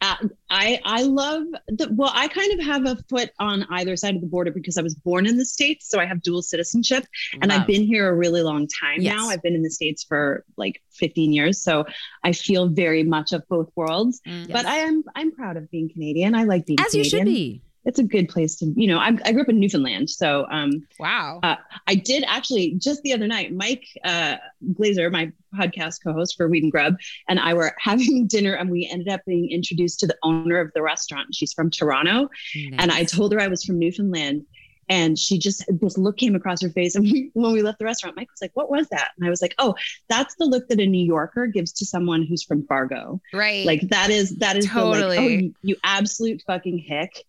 [0.00, 0.14] Uh,
[0.48, 2.12] I I love the well.
[2.14, 4.94] I kind of have a foot on either side of the border because I was
[4.94, 7.04] born in the states, so I have dual citizenship,
[7.42, 9.16] and I've been here a really long time Yes.
[9.16, 9.28] now.
[9.28, 11.84] I've been in the states for like 15 years, so
[12.22, 14.20] I feel very much of both worlds.
[14.24, 16.34] But I am I'm proud of being Canadian.
[16.36, 17.26] I like being as you Canadian.
[17.26, 17.62] should be.
[17.88, 18.98] It's a good place to you know.
[18.98, 21.40] I, I grew up in Newfoundland, so um, wow.
[21.42, 23.54] uh, I did actually just the other night.
[23.54, 24.36] Mike uh,
[24.74, 26.96] Glazer, my podcast co-host for Weed and Grub,
[27.30, 30.70] and I were having dinner, and we ended up being introduced to the owner of
[30.74, 31.34] the restaurant.
[31.34, 32.28] She's from Toronto,
[32.76, 34.44] and I told her I was from Newfoundland,
[34.90, 36.94] and she just this look came across her face.
[36.94, 39.30] And we, when we left the restaurant, Mike was like, "What was that?" And I
[39.30, 39.74] was like, "Oh,
[40.10, 43.20] that's the look that a New Yorker gives to someone who's from Fargo.
[43.32, 43.64] right.
[43.64, 45.34] Like that is that is the, like, oh, Totally.
[45.34, 47.24] you, you absolute fucking hick."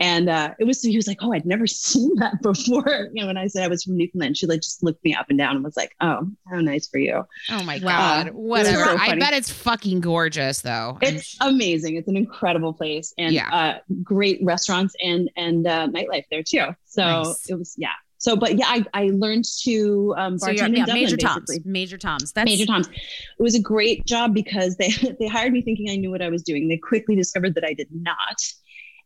[0.00, 3.26] And uh, it was he was like, "Oh, I'd never seen that before." You know,
[3.28, 5.54] when I said I was from Newfoundland, she like just looked me up and down
[5.54, 8.26] and was like, "Oh, how nice for you." oh my God.
[8.26, 8.84] It was Whatever.
[8.84, 10.98] so I bet it's fucking gorgeous though.
[11.02, 11.96] I'm It's amazing.
[11.96, 13.48] It's an incredible place and Yeah.
[13.54, 16.74] uh, great restaurants and and uh, nightlife there too.
[16.86, 17.48] So Nice.
[17.48, 17.88] it was yeah.
[18.18, 21.70] So, but yeah, I, I learned to um, bartend you're, in Dublin, Major Toms, basically.
[21.70, 22.32] Major Toms.
[22.32, 22.88] That's Major Toms.
[22.88, 24.88] It was a great job because they
[25.20, 26.68] they hired me thinking I knew what I was doing.
[26.68, 28.40] They quickly discovered that I did not.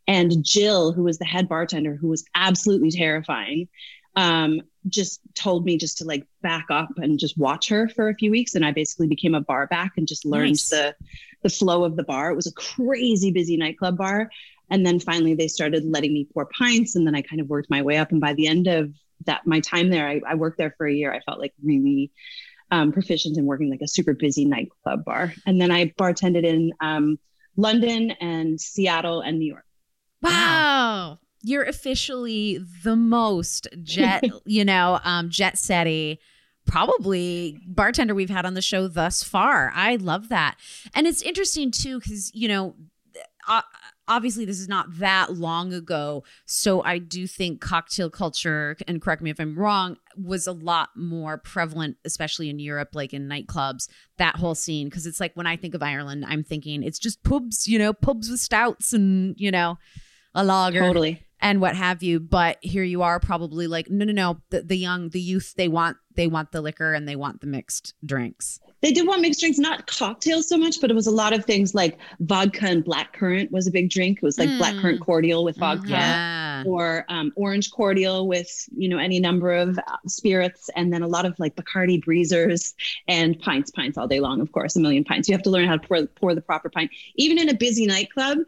[0.09, 3.67] And Jill, who was the head bartender, who was absolutely terrifying,
[4.15, 8.15] um, just told me just to like back up and just watch her for a
[8.15, 8.55] few weeks.
[8.55, 10.69] And I basically became a bar back and just learned Nice.
[10.69, 10.95] the
[11.43, 12.31] the flow of the bar.
[12.31, 14.31] It was a crazy busy nightclub bar.
[14.71, 16.95] And then finally they started letting me pour pints.
[16.95, 18.11] And then I kind of worked my way up.
[18.11, 18.91] And by the end of
[19.25, 21.13] that my time there, I, I worked there for a year.
[21.13, 22.11] I felt like really
[22.71, 25.35] um, proficient in working like a super busy nightclub bar.
[25.45, 27.19] And then I bartended in um,
[27.55, 29.65] London and Seattle and New York.
[30.21, 31.19] Wow.
[31.41, 36.17] You're officially the most jet, you know, um, jet setty,
[36.65, 39.71] probably bartender we've had on the show thus far.
[39.73, 40.55] I love that.
[40.93, 42.75] And it's interesting too, because, you know,
[44.07, 46.23] obviously this is not that long ago.
[46.45, 50.89] So I do think cocktail culture, and correct me if I'm wrong, was a lot
[50.95, 54.89] more prevalent, especially in Europe, like in nightclubs, that whole scene.
[54.89, 57.93] Cause it's like when I think of Ireland, I'm thinking it's just pubs, you know,
[57.93, 59.77] pubs with stouts and, you know,
[60.35, 61.23] a lager Totally.
[61.41, 62.19] and what have you.
[62.19, 64.41] But here you are, probably like, no, no, no.
[64.49, 67.47] The, the young, the youth, they want, they want the liquor and they want the
[67.47, 68.59] mixed drinks.
[68.81, 71.43] They did want mixed drinks, not cocktails so much, but it was a lot of
[71.43, 74.19] things like vodka and black currant was a big drink.
[74.21, 74.81] It was like black Mm.
[74.81, 75.89] currant cordial with vodka.
[75.89, 76.63] Yeah.
[76.65, 81.07] Or um, orange cordial with you know any number of uh, spirits, and then a
[81.07, 82.73] lot of like Bacardi breezers
[83.07, 84.41] and pints, pints all day long.
[84.41, 85.29] Of course, a million pints.
[85.29, 86.91] You have to learn how to pour, pour the proper pint.
[87.15, 88.39] Even in a busy nightclub,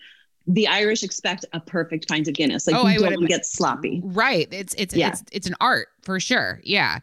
[0.48, 2.68] the Irish expect a perfect pint of Guinness.
[2.68, 4.02] Like Oh, you would don't get sloppy.
[4.04, 4.48] right.
[4.52, 5.10] It's it's Yeah.
[5.10, 6.60] it's it's an art for sure.
[6.64, 7.00] Yeah.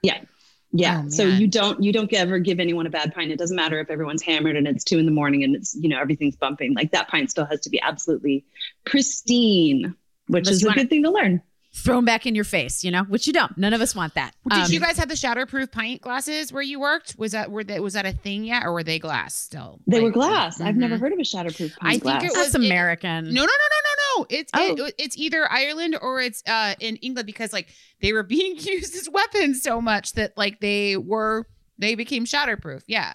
[0.73, 1.03] Yeah.
[1.07, 3.31] Oh, so you don't you don't ever give anyone a bad pint.
[3.31, 5.89] It doesn't matter if everyone's hammered and it's two in the morning and it's you
[5.89, 6.75] know everything's bumping.
[6.75, 8.45] Like that pint still has to be absolutely
[8.85, 9.95] pristine,
[10.27, 11.41] which Unless is a wanna- good thing to learn.
[11.75, 13.57] Thrown back in your face, you know, which you don't.
[13.59, 14.35] None of us want that.
[14.49, 17.15] Did Um, you guys have the shatterproof pint glasses where you worked?
[17.19, 19.79] Was that were that was that a thing yet, or were they glass still?
[19.87, 20.61] They were Like- glass.
[20.63, 21.01] I've never Mhm.
[21.01, 21.81] heard of a shatterproof pint glass.
[21.83, 22.23] I think glass.
[22.25, 23.25] it That's was- American.
[23.27, 24.27] No, no, no, no, no, no.
[24.31, 24.87] It's Oh.
[24.87, 27.69] it, it's either Ireland or it's uh in England because like
[28.01, 31.47] they were being used as weapons so much that like they were
[31.81, 32.83] they became shatterproof.
[32.89, 33.15] Yeah.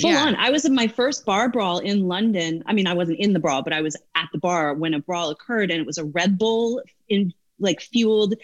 [0.00, 0.24] Full yeah.
[0.24, 0.34] on.
[0.36, 2.62] I was in my first bar brawl in London.
[2.64, 4.98] I mean, I wasn't in the brawl, but I was at the bar when a
[5.00, 6.80] brawl occurred, and it was a Red Bull
[7.10, 8.34] in like fueled.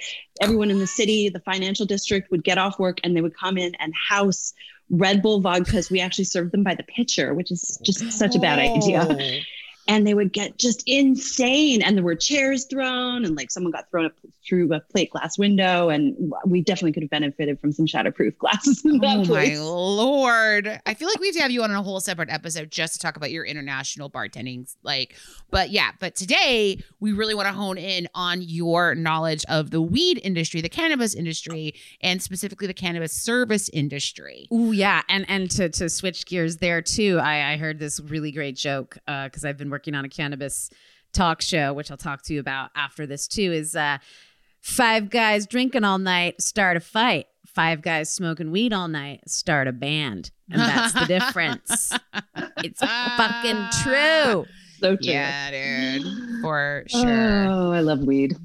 [0.40, 3.56] Everyone in the city, the financial district, would get off work and they would come
[3.58, 4.52] in and house
[4.90, 5.90] Red Bull vodkas.
[5.90, 9.06] We actually served them by the pitcher, which is just such a bad idea.
[9.08, 9.40] Oh.
[9.88, 13.90] And they would get just insane and there were chairs thrown and like someone got
[13.90, 14.12] thrown up
[14.46, 18.84] through a plate glass window and we definitely could have benefited from some shatterproof glasses
[18.84, 20.80] in that Oh my lord!
[20.86, 22.98] I feel like we have to have you on a whole separate episode just to
[22.98, 24.72] talk about your international bartending.
[24.82, 25.14] Like,
[25.50, 29.80] but yeah, but today we really want to hone in on your knowledge of the
[29.80, 34.46] weed industry, the cannabis industry, and specifically the cannabis service industry.
[34.50, 38.32] Oh yeah, and and to to switch gears there too, I I heard this really
[38.32, 40.70] great joke uh, because I've been working on a cannabis
[41.12, 43.50] talk show, which I'll talk to you about after this too.
[43.52, 43.98] Is uh,
[44.60, 47.26] five guys drinking all night start a fight.
[47.44, 50.30] five guys smoking weed all night start a band.
[50.50, 51.92] And that's the difference.
[52.58, 54.46] It's fucking true.
[54.80, 54.98] So true.
[55.00, 56.06] Yeah, dude.
[56.40, 57.46] For sure.
[57.46, 58.36] Oh, I love weed.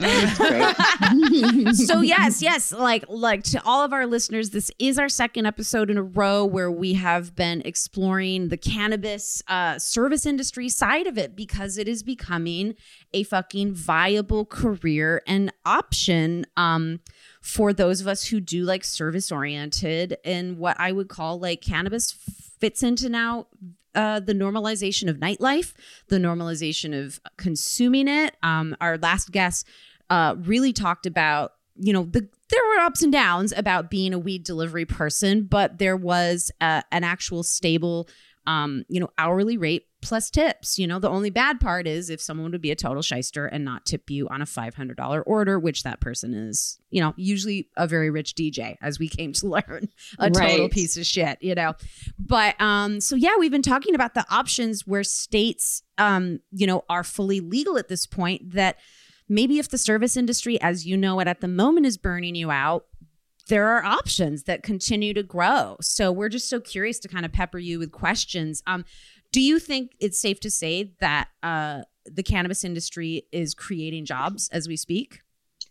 [1.74, 5.90] so yes, yes, like like to all of our listeners, this is our second episode
[5.90, 11.18] in a row where we have been exploring the cannabis uh, service industry side of
[11.18, 12.74] it because it is becoming
[13.12, 17.00] a fucking viable career and option um,
[17.42, 21.60] for those of us who do like service oriented and what I would call like
[21.60, 22.12] cannabis
[22.58, 23.48] fits into now
[23.94, 25.72] uh, the normalization of nightlife,
[26.08, 28.36] the normalization of consuming it.
[28.42, 29.66] Um, our last guest
[30.10, 34.18] uh, really talked about, you know, the there were ups and downs about being a
[34.18, 38.08] weed delivery person, but there was uh, an actual stable,
[38.46, 40.78] um, you know, hourly rate plus tips.
[40.78, 43.64] You know, the only bad part is if someone would be a total shyster and
[43.64, 47.86] not tip you on a $500 order, which that person is, you know, usually a
[47.86, 49.88] very rich DJ, as we came to learn,
[50.18, 51.74] a total piece of shit, you know.
[52.18, 56.84] But um, so yeah, we've been talking about the options where states, um, you know,
[56.88, 58.54] are fully legal at this point.
[58.54, 58.76] That
[59.30, 62.50] maybe if the service industry, as you know it at the moment, is burning you
[62.50, 62.84] out,
[63.48, 65.76] there are options that continue to grow.
[65.80, 68.62] So we're just so curious to kind of pepper you with questions.
[68.66, 68.84] Um,
[69.32, 74.48] do you think it's safe to say that uh, the cannabis industry is creating jobs
[74.52, 75.20] as we speak?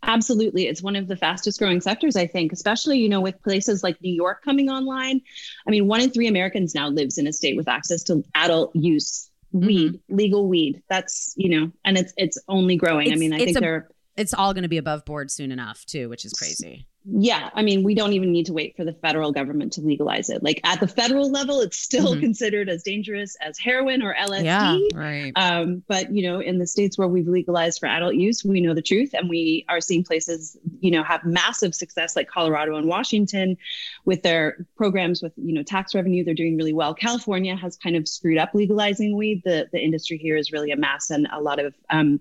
[0.04, 0.68] Absolutely.
[0.68, 4.02] It's one of the fastest growing sectors, I think, especially, you know, with places like
[4.02, 5.22] New York coming online.
[5.68, 8.74] I mean, one in three Americans now lives in a state with access to adult
[8.76, 9.66] use Mm-hmm.
[9.66, 10.84] weed, legal weed.
[10.90, 13.12] That's, you know, and it's it's only growing.
[13.12, 15.86] I mean, I think a- they're It's all going to be above board soon enough,
[15.86, 16.86] too, which is crazy.
[17.12, 20.30] Yeah, I mean, we don't even need to wait for the federal government to legalize
[20.30, 20.44] it.
[20.44, 22.20] Like at the federal level, it's still Mhm.
[22.20, 24.44] considered as dangerous as heroin or LSD.
[24.46, 24.78] Yeah.
[24.94, 25.32] Right.
[25.36, 28.74] Um, but you know, in the states where we've legalized for adult use, we know
[28.74, 32.88] the truth, and we are seeing places, you know, have massive success like Colorado and
[32.88, 33.58] Washington
[34.06, 36.24] with their programs with you know tax revenue.
[36.24, 36.94] They're doing really well.
[36.94, 39.42] California has kind of screwed up legalizing weed.
[39.44, 42.20] The the industry here is really a mess, and a lot of um,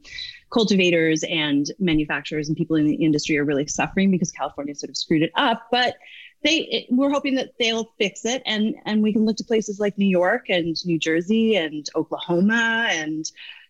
[0.50, 4.96] cultivators and manufacturers and people in the industry are really suffering because California sort of
[4.96, 5.66] screwed it up.
[5.70, 5.96] But
[6.42, 9.80] they it, we're hoping that they'll fix it and and we can look to places
[9.80, 13.24] like New York and New Jersey and Oklahoma and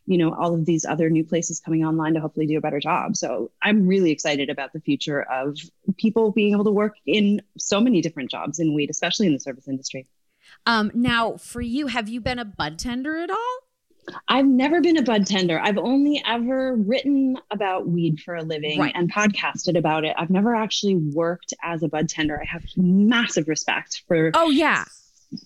[0.06, 2.80] you know all of these other new places coming online to hopefully do a better
[2.80, 3.16] job.
[3.16, 5.56] So I'm really excited about the future of
[5.96, 9.40] people being able to work in so many different jobs in weed, especially in the
[9.40, 10.06] service industry.
[10.66, 13.58] Um, now, for you, have you been a bud tender at all?
[14.28, 15.58] I've never been a bud tender.
[15.60, 18.92] I've only ever written about weed for a living Right.
[18.94, 20.14] and podcasted about it.
[20.18, 22.40] I've never actually worked as a bud tender.
[22.40, 24.84] I have massive respect for Oh, yeah.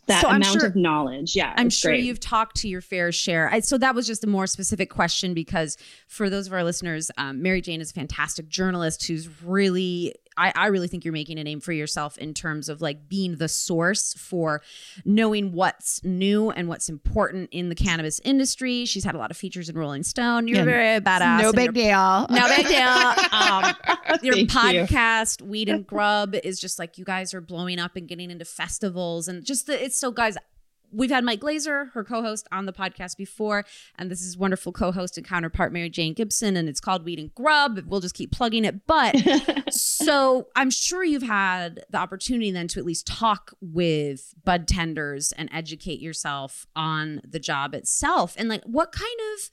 [0.07, 1.35] that So amount sure- of knowledge.
[1.35, 2.05] Yeah, I'm sure great.
[2.05, 3.49] you've talked to your fair share.
[3.53, 7.11] I, so that was just a more specific question because for those of our listeners,
[7.19, 11.39] um, Mary Jane is a fantastic journalist who's really, I, I really think you're making
[11.39, 14.63] a name for yourself in terms of like being the source for
[15.05, 18.85] knowing what's new and what's important in the cannabis industry.
[18.85, 20.49] She's had a lot of features in Rolling Stone.
[20.49, 20.65] You're Yeah.
[20.65, 21.43] very badass.
[21.43, 22.27] no big deal.
[22.31, 22.79] No big deal.
[23.33, 23.75] Um,
[24.23, 24.47] your Thank you.
[24.87, 28.45] podcast, Weed and Grub, is just like you guys are blowing up and getting into
[28.45, 30.37] festivals and just the, it's so guys.
[30.93, 33.65] We've had Mike Glazer, her co-host, on the podcast before,
[33.99, 37.35] and this is wonderful co-host and counterpart Mary Jane Gibson, and it's called Weed and
[37.35, 37.81] Grub.
[37.87, 39.17] We'll just keep plugging it, but
[39.73, 45.33] so I'm sure you've had the opportunity then to at least talk with bud tenders
[45.33, 48.35] and educate yourself on the job itself.
[48.37, 49.51] And like what kind of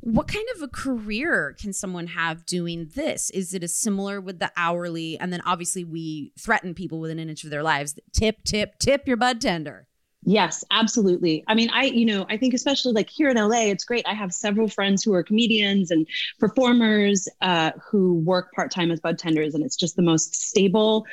[0.00, 3.28] what kind of a career can someone have doing this?
[3.30, 5.18] Is it a similar with the hourly?
[5.18, 7.98] And then obviously we threaten people within an inch of their lives.
[8.12, 9.86] Tip tip tip your bud tender
[10.22, 11.44] Yes, absolutely.
[11.48, 14.06] I mean, I, you know, I think especially like here in LA, it's great.
[14.06, 16.06] I have several friends who are comedians and
[16.38, 21.06] performers uh, who work part time as bud tenders, and it's just the most stable,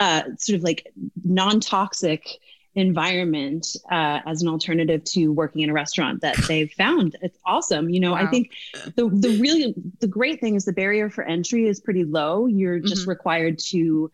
[0.00, 0.90] uh, sort of like
[1.24, 2.26] non toxic
[2.74, 7.16] environment uh, as an alternative to working in a restaurant that they've found.
[7.20, 7.90] It's awesome.
[7.90, 8.52] You know, I think
[8.94, 12.46] the the really the great thing is the barrier for entry is pretty low.
[12.46, 14.10] You're just required to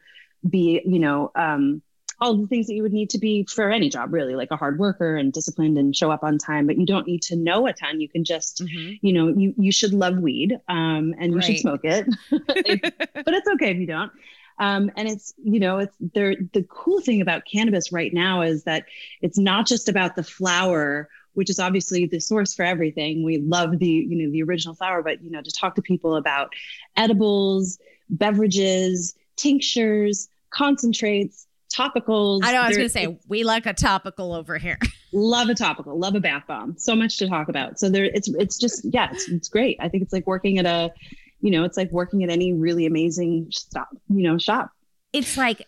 [0.49, 1.82] be, you know, um,
[2.20, 4.56] all the things that you would need to be for any job, really, like a
[4.56, 6.66] hard worker and disciplined and show up on time.
[6.66, 8.00] But you don't need to know a ton.
[8.00, 11.84] You can just, you know, you you should love weed, um, and you should smoke
[11.84, 12.06] it.
[12.30, 14.12] but it's okay if you don't.
[14.58, 16.36] Um, and it's you know it's there.
[16.52, 18.86] The cool thing about cannabis right now is that
[19.20, 23.24] it's not just about the flower, which is obviously the source for everything.
[23.24, 26.16] We love the you know the original flower, but you know to talk to people
[26.16, 26.52] about
[26.96, 31.43] edibles, beverages, tinctures, concentrates,
[31.74, 32.40] topicals.
[32.44, 34.78] i know i was gonna say we like a topical over here
[35.14, 36.76] love a topical, love a bath bomb.
[36.76, 37.78] So much to talk about.
[37.78, 39.78] So there, it's it's just yeah, it's it's great.
[39.80, 40.92] I think it's like working at a,
[41.40, 44.70] you know, it's like working at any really amazing stop, you know, shop.
[45.12, 45.66] it's like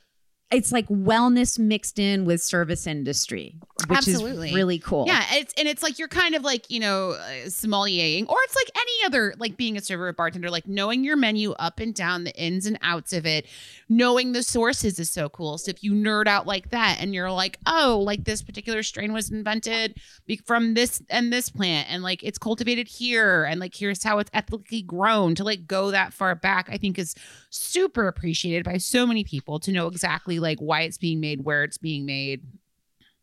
[0.51, 3.59] it's like wellness mixed in with service industry,
[3.89, 4.49] which Absolutely.
[4.49, 5.05] is really cool.
[5.07, 8.57] Yeah, it's and it's like you're kind of like you know uh, sommeliering, or it's
[8.57, 11.95] like any other like being a server or bartender, like knowing your menu up and
[11.95, 13.47] down, the ins and outs of it,
[13.91, 15.59] knowing the sources is so cool.
[15.59, 19.13] So if you nerd out like that, and you're like, oh, like this particular strain
[19.13, 20.01] was invented
[20.47, 24.31] from this and this plant, and like it's cultivated here, and like here's how it's
[24.33, 27.15] ethically grown, to like go that far back, I think is
[27.51, 31.63] super appreciated by so many people to know exactly like why it's being made, where
[31.63, 32.43] it's being made.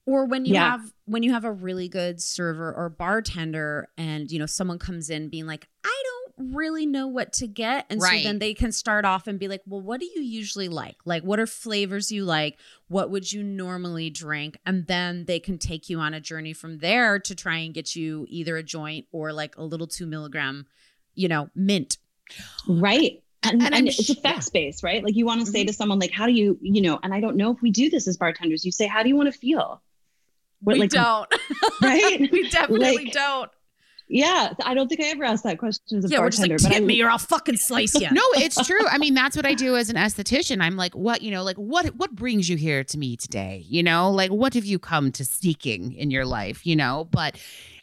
[0.05, 0.71] Or when you Yeah.
[0.71, 5.09] have when you have a really good server or bartender and you know someone comes
[5.09, 8.21] in being like i don't really know what to get and Right.
[8.21, 10.97] so then they can start off and be like well what do you usually like
[11.05, 15.57] like what are flavors you like what would you normally drink and then they can
[15.57, 19.05] take you on a journey from there to try and get you either a joint
[19.11, 20.65] or like a little two milligram
[21.15, 21.97] you know mint
[22.67, 23.21] Right.
[23.43, 25.03] And, And and, it's sh- effects based, right?
[25.03, 25.51] Like you want to Mm-hmm.
[25.51, 27.71] say to someone, like, how do you, you know, and I don't know if we
[27.71, 28.63] do this as bartenders.
[28.63, 29.81] You say, how do you want to feel?
[30.63, 31.27] What, we like, don't.
[31.81, 32.19] Right?
[32.31, 33.51] we definitely Like, don't.
[34.09, 36.51] Yeah, I don't think I ever asked that question as a yeah we're just like
[36.61, 38.85] but I, me or i'll fucking slice you no it's true.
[38.87, 40.61] I mean that's what i do as an esthetician.
[40.61, 43.63] I'm like what you know like what what brings you here to me today?
[43.67, 46.65] You know like what have you come to seeking in your life?
[46.65, 47.37] You know but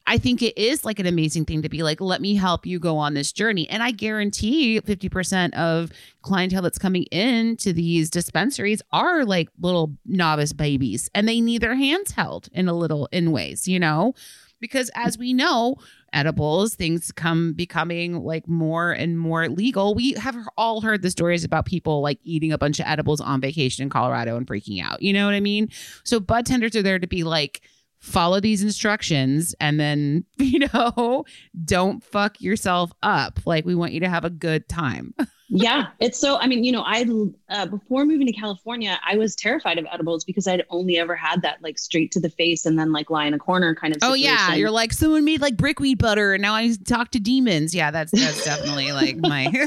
[0.07, 2.79] I think it is like an amazing thing to be like, let me help you
[2.79, 3.69] go on this journey.
[3.69, 5.93] And I guarantee 50% of
[6.23, 11.77] clientele that's coming into these dispensaries are like little novice babies and they need their
[11.77, 14.15] hands held in a little in ways, you know?
[14.61, 15.77] Because as we know,
[16.13, 19.95] edibles, things come becoming like more and more legal.
[19.95, 23.41] We have all heard the stories about people like eating a bunch of edibles on
[23.41, 25.03] vacation in Colorado and freaking out.
[25.03, 25.71] You know what I mean?
[26.05, 27.63] So bud tenders are there to be like,
[28.01, 31.25] follow these instructions and then, you know,
[31.65, 33.41] don't fuck yourself up.
[33.47, 35.15] Like we want you to have a good time.
[35.53, 36.39] yeah, it's so.
[36.39, 37.05] I mean, you know, I
[37.49, 41.43] uh, before moving to California, I was terrified of edibles because I'd only ever had
[41.43, 44.01] that like straight to the face and then like lie in a corner kind of.
[44.03, 47.75] Oh yeah, you're like someone made like brickweed butter and now I talk to demons.
[47.75, 49.67] Yeah, that's that's definitely like my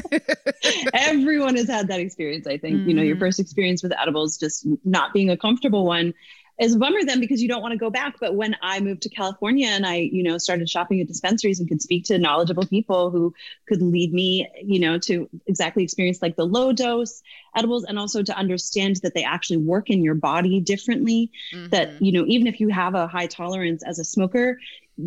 [0.94, 2.46] Everyone has had that experience.
[2.46, 3.20] I think you know your Mhm.
[3.20, 6.14] first experience with edibles just not being a comfortable one
[6.60, 8.16] is a bummer then because you don't want to go back.
[8.20, 11.68] But when I moved to California and I you know started shopping at dispensaries and
[11.68, 13.34] could speak to knowledgeable people who
[13.68, 17.22] could lead me you know to exactly experience like the low dose
[17.56, 21.30] edibles and also to understand that they actually work in your body differently.
[21.70, 22.00] That Mm-hmm.
[22.00, 24.58] you know even if you have a high tolerance as a smoker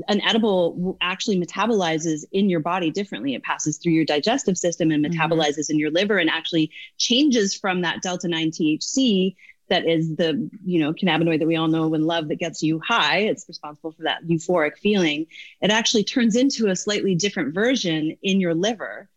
[0.10, 3.36] an edible actually metabolizes in your body differently.
[3.36, 5.06] It passes through your digestive system and Mhm.
[5.06, 9.36] metabolizes in your liver and actually changes from that delta 9 THC
[9.70, 12.80] that is the, you know, cannabinoid that we all know and love that gets you
[12.80, 13.20] high.
[13.20, 15.28] It's responsible for that euphoric feeling.
[15.62, 19.10] It actually turns into a slightly different version in your liver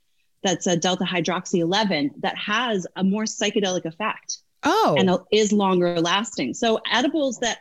[0.42, 4.94] that's a delta hydroxy 11 that has a more psychedelic effect Oh.
[4.98, 6.54] and is longer lasting.
[6.54, 7.58] So edibles that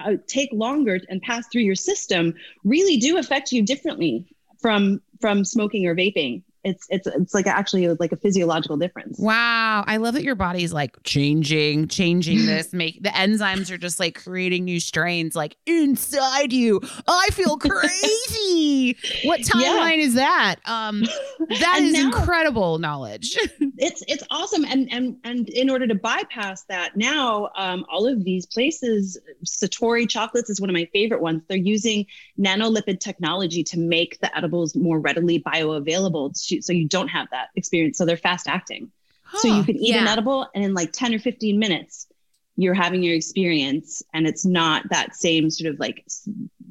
[0.00, 2.34] uh, take longer and pass through your system
[2.64, 4.26] really do affect you differently
[4.60, 6.42] from from smoking or vaping.
[6.62, 9.18] It's it's it's like actually like a physiological difference.
[9.18, 12.72] Wow, I love that your body's like changing, changing this.
[12.80, 16.80] Make the enzymes are just like creating new strains like inside you.
[17.08, 18.96] I feel crazy.
[19.24, 20.56] what timeline is that?
[20.66, 21.02] Um,
[21.48, 23.36] that And is now- incredible knowledge.
[23.78, 28.24] it's it's awesome and and and in order to bypass that now um, all of
[28.24, 32.04] these places satori chocolates is one of my favorite ones they're using
[32.38, 37.98] nanolipid technology to make the edibles more readily bioavailable so you don't have that experience.
[37.98, 38.90] So they're fast acting.
[39.36, 42.08] So you can eat an edible and in like 10 or 15 minutes
[42.56, 46.04] you're having your experience and it's not that same sort of like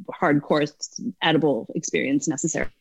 [0.10, 0.72] hardcore
[1.22, 2.72] edible experience necessarily.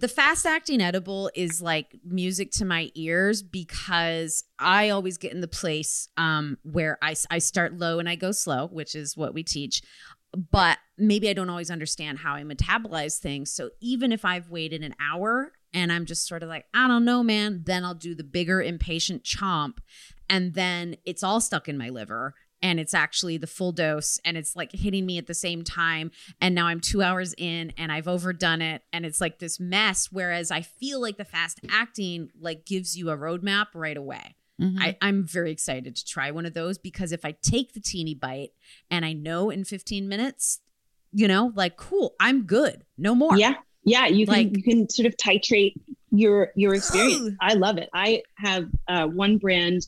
[0.00, 5.42] The fast acting edible is like music to my ears because I always get in
[5.42, 9.34] the place um, where I, I start low and I go slow, which is what
[9.34, 9.82] we teach.
[10.50, 13.52] But maybe I don't always understand how I metabolize things.
[13.52, 17.04] So even if I've waited an hour and I'm just sort of like, I don't
[17.04, 19.78] know, man, then I'll do the bigger impatient chomp.
[20.28, 22.34] And then it's all stuck in my liver.
[22.62, 26.10] And it's actually the full dose, and it's like hitting me at the same time
[26.40, 30.08] and now I'm two hours in and I've overdone it and it's like this mess.
[30.10, 34.36] Whereas I feel like the fast acting like gives you a roadmap right away.
[34.60, 34.80] Mhm.
[34.80, 38.14] I, I'm very excited to try one of those because if I take the teeny
[38.14, 38.52] bite
[38.90, 40.60] and I know in 15 minutes,
[41.12, 42.84] you know, like cool, I'm good.
[42.96, 43.36] No more.
[43.36, 43.56] Yeah,
[43.86, 44.06] yeah.
[44.06, 45.74] You can Like- you can sort of titrate
[46.10, 47.36] your your experience.
[47.40, 47.88] I love it.
[47.94, 49.86] I have uh, one brand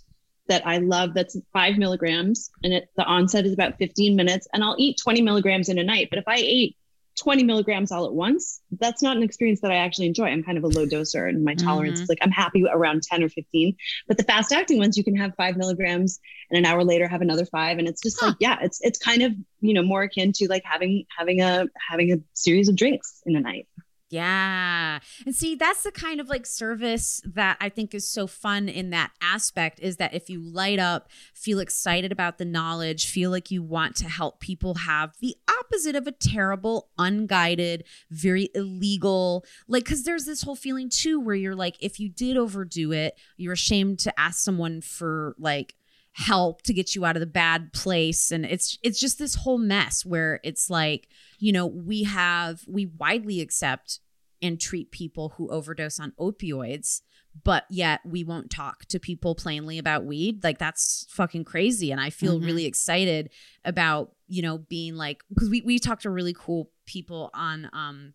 [0.49, 4.65] that I love that's five milligrams, and it the onset is about 15 minutes, and
[4.65, 6.09] I'll eat 20 milligrams in a night.
[6.11, 6.75] But if I ate
[7.17, 10.27] 20 milligrams all at once, that's not an experience that I actually enjoy.
[10.27, 12.03] I'm kind of a low doser and my tolerance Mhm.
[12.05, 13.77] is like I'm happy around 10 or 15.
[14.07, 17.21] But the fast acting ones, you can have five milligrams and an hour later have
[17.21, 17.79] another five.
[17.79, 20.63] And it's just like, yeah, it's it's kind of, you know, more akin to like
[20.65, 23.67] having having a having a series of drinks in a night.
[24.11, 25.01] Yeah.
[25.27, 28.91] And see, that's the kind of like service that I think is so fun in
[28.91, 33.51] that aspect is that if you light up, feel excited about the knowledge, feel like
[33.51, 39.85] you want to help people have the opposite of a terrible, unguided, very illegal, like,
[39.85, 43.53] because there's this whole feeling too where you're like, if you did overdo it, you're
[43.53, 45.75] ashamed to ask someone for like,
[46.13, 48.31] help to get you out of the bad place.
[48.33, 52.87] And it's it's just this whole mess where it's like you know we have we
[52.87, 54.01] widely accept
[54.43, 57.01] and treat people who overdose on opioids
[57.45, 60.43] but yet we won't talk to people plainly about weed.
[60.43, 61.93] Like that's fucking crazy.
[61.93, 62.45] And i feel Mhm.
[62.47, 63.31] really excited
[63.65, 68.15] about you know being like because we, we talked to really cool people on um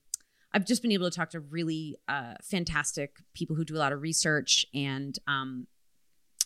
[0.51, 3.93] i've just been able to talk to really uh fantastic people who do a lot
[3.93, 5.67] of research and um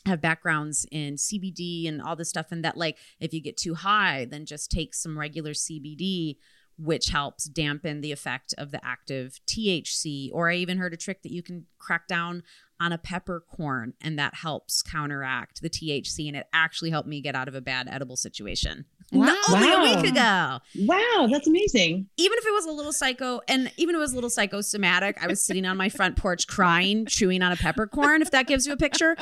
[0.08, 3.76] have backgrounds in CBD and all this stuff, and that like if you get too
[3.76, 6.38] high, then just take some regular CBD,
[6.78, 10.30] which helps dampen the effect of the active THC.
[10.34, 12.44] Or I even heard a trick that you can crack down
[12.80, 17.36] on a peppercorn, and that helps counteract the THC, and it actually helped me get
[17.36, 18.86] out of a bad edible situation.
[19.12, 19.34] Wow.
[19.50, 19.84] Only Wow.
[19.86, 22.08] a week ago Wow, that's amazing.
[22.18, 25.18] even if it was a little psycho and even if it was a little psychosomatic
[25.24, 28.68] i was sitting on my front porch crying chewing on a peppercorn if that gives
[28.68, 29.16] you a picture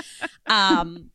[0.48, 1.12] um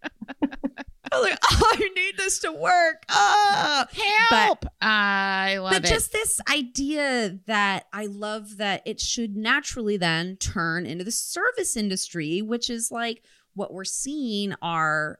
[1.13, 3.03] I was like, oh, I need this to work.
[3.09, 3.89] Ah.
[4.31, 4.65] Help!
[4.81, 5.83] I love But it.
[5.83, 11.11] But just this idea that I love that it should naturally then turn into the
[11.11, 15.19] service industry, which is like what we're seeing are,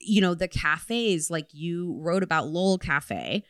[0.00, 3.42] you know, the cafes, like you wrote about Lowell Cafe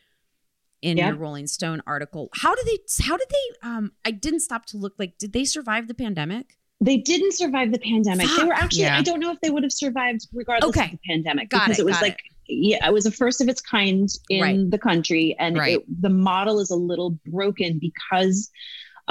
[0.81, 1.09] in Yeah.
[1.09, 2.29] your Rolling Stone article.
[2.33, 5.45] How did they, how did they, um, I didn't stop to look like, did they
[5.45, 6.57] survive the pandemic?
[6.83, 8.27] They didn't survive the pandemic.
[8.35, 8.97] They were actually, Yeah.
[8.97, 10.85] I don't know if they would have survived regardless Okay.
[10.85, 13.39] of the pandemic Got because it, it, was got like, yeah, it was a first
[13.39, 14.71] of its kind in Right.
[14.71, 15.35] the country.
[15.39, 15.77] And Right.
[15.77, 18.49] it, the model is a little broken because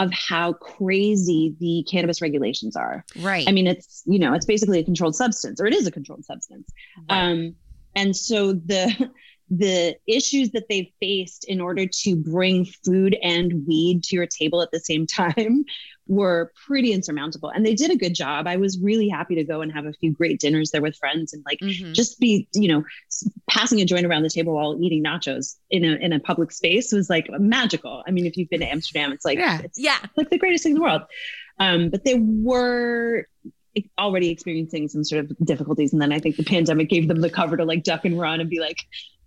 [0.01, 3.05] of how crazy the cannabis regulations are.
[3.19, 3.47] right.
[3.47, 6.25] I mean, it's, you know, it's basically a controlled substance or it is a controlled
[6.25, 6.69] substance.
[7.11, 7.55] Um,
[7.95, 9.11] and so the
[9.51, 14.63] the issues that they've faced in order to bring food and weed to your table
[14.63, 15.65] at the same time
[16.07, 17.49] were pretty insurmountable.
[17.51, 18.47] And they did a good job.
[18.47, 21.33] I was really happy to go and have a few great dinners there with friends
[21.33, 21.95] and like Mhm.
[21.95, 22.85] just be, you know,
[23.49, 26.93] passing a joint around the table while eating nachos in a in a public space
[26.93, 28.03] was like magical.
[28.07, 29.61] I mean, if you've been to Amsterdam, it's like Yeah.
[29.65, 29.99] it's yeah.
[30.17, 31.03] like the greatest thing in the world.
[31.59, 33.27] Um, but they were
[33.99, 37.31] already experiencing some sort of difficulties, and then I think the pandemic gave them the
[37.31, 38.79] cover to like duck and run and be like,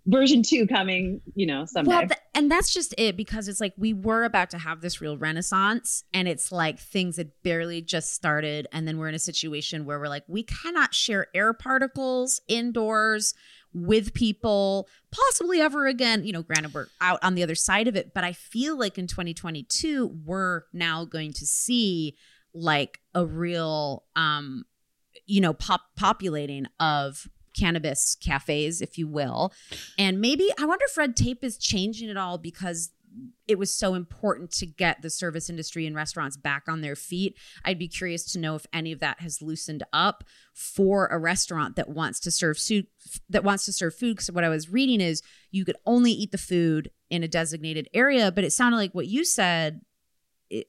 [0.06, 1.88] version two coming, you know, someday.
[1.88, 5.00] Well, th- and that's just it because it's like we were about to have this
[5.00, 9.20] real renaissance, and it's like things had barely just started, and then we're in a
[9.20, 13.34] situation where we're like, we cannot share air particles indoors
[13.72, 16.24] with people possibly ever again.
[16.24, 18.98] You know, granted, we're out on the other side of it, but I feel like
[18.98, 22.16] in 2022, we're now going to see
[22.54, 24.64] like a real, um,
[25.26, 29.52] you know, pop populating of cannabis cafes, if you will.
[29.98, 32.90] And maybe I wonder if red tape is changing it all because
[33.46, 37.36] it was so important to get the service industry and restaurants back on their feet.
[37.64, 41.76] I'd be curious to know if any of that has loosened up for a restaurant
[41.76, 42.86] that wants to serve food
[43.28, 46.32] that wants to serve food because what I was reading is you could only eat
[46.32, 49.82] the food in a designated area, but it sounded like what you said
[50.50, 50.66] it,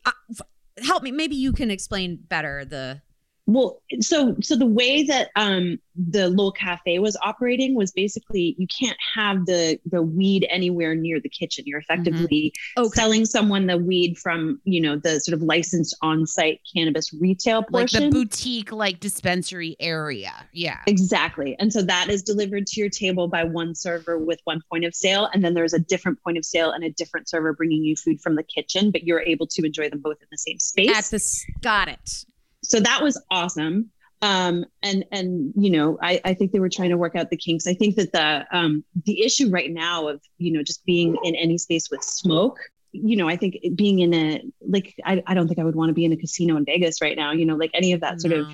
[0.83, 3.01] help me maybe you can explain better the
[3.47, 8.65] Well, so so the way that um the little cafe was operating was basically you
[8.67, 11.63] can't have the the weed anywhere near the kitchen.
[11.67, 12.89] You're effectively Okay.
[12.95, 18.03] selling someone the weed from you know the sort of licensed on-site cannabis retail portion
[18.05, 20.33] like the boutique, like dispensary area.
[20.51, 20.79] Yeah.
[20.87, 21.55] Exactly.
[21.59, 24.95] And so that is delivered to your table by one server with one point of
[24.95, 25.29] sale.
[25.33, 28.19] And then there's a different point of sale and a different server bringing you food
[28.21, 30.97] from the kitchen, but you're able to enjoy them both in the same space.
[30.97, 32.25] at this got it.
[32.65, 33.89] So that was awesome.
[34.21, 37.37] Um, and, and, you know, I, I think they were trying to work out the
[37.37, 37.67] kinks.
[37.67, 41.35] I think that the, um, the issue right now of, you know, just being in
[41.35, 42.57] any space with smoke,
[42.91, 45.89] you know, I think being in a, like, I, I don't think I would want
[45.89, 48.19] to be in a casino in Vegas right now, you know, like any of that
[48.21, 48.47] sort of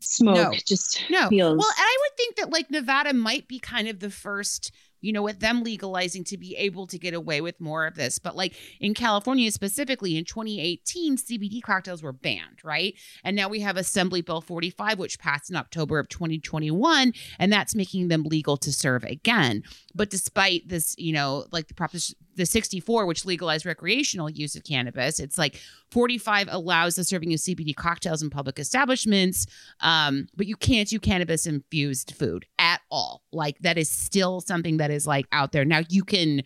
[0.00, 0.58] smoke No.
[0.66, 1.28] just No.
[1.28, 1.56] feels.
[1.56, 5.12] Well, and I would think that like Nevada might be kind of the first you
[5.12, 8.18] know, with them legalizing to be able to get away with more of this.
[8.18, 12.94] But like in California specifically in 2018, CBD cocktails were banned, right?
[13.24, 17.74] And now we have Assembly Bill 45, which passed in October of 2021, and that's
[17.74, 19.62] making them legal to serve again.
[19.94, 24.64] But despite this, you know, like the proposition the 64, which legalized recreational use of
[24.64, 29.46] cannabis, it's like 45 allows the serving of CBD cocktails in public establishments,
[29.80, 33.22] um, but you can't do cannabis infused food at all.
[33.32, 35.64] Like that is still something that is like out there.
[35.64, 36.42] Now you can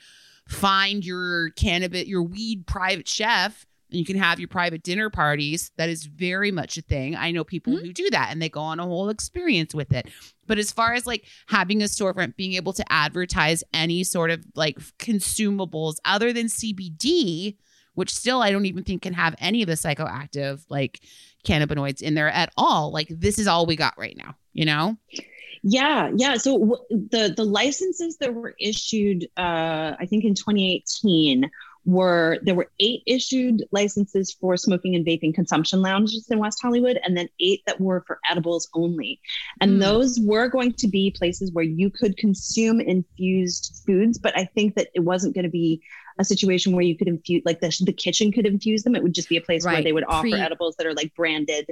[0.48, 3.66] find your cannabis, your weed private chef.
[3.90, 5.72] And you can have your private dinner parties.
[5.76, 7.16] That is very much a thing.
[7.16, 7.86] I know people mm-hmm.
[7.86, 10.08] who do that and they go on a whole experience with it.
[10.46, 14.44] But as far as like having a storefront, being able to advertise any sort of
[14.54, 17.56] like consumables other than CBD,
[17.94, 21.00] which still I don't even think can have any of the psychoactive like
[21.44, 22.92] cannabinoids in there at all.
[22.92, 24.96] Like this is all we got right now, you know?
[25.62, 26.36] Yeah, yeah.
[26.36, 31.50] So w- the the licenses that were issued, uh, I think in 2018,
[31.84, 36.98] were there were eight issued licenses for smoking and vaping consumption lounges in West Hollywood,
[37.04, 39.20] and then eight that were for edibles only.
[39.60, 39.78] And Hmm.
[39.80, 44.76] those were going to be places where you could consume infused foods, but I think
[44.76, 45.82] that it wasn't going to be
[46.18, 48.94] a situation where you could infuse like the, the kitchen could infuse them.
[48.94, 51.14] It would just be a place where they would offer Pre- edibles that are like
[51.14, 51.66] branded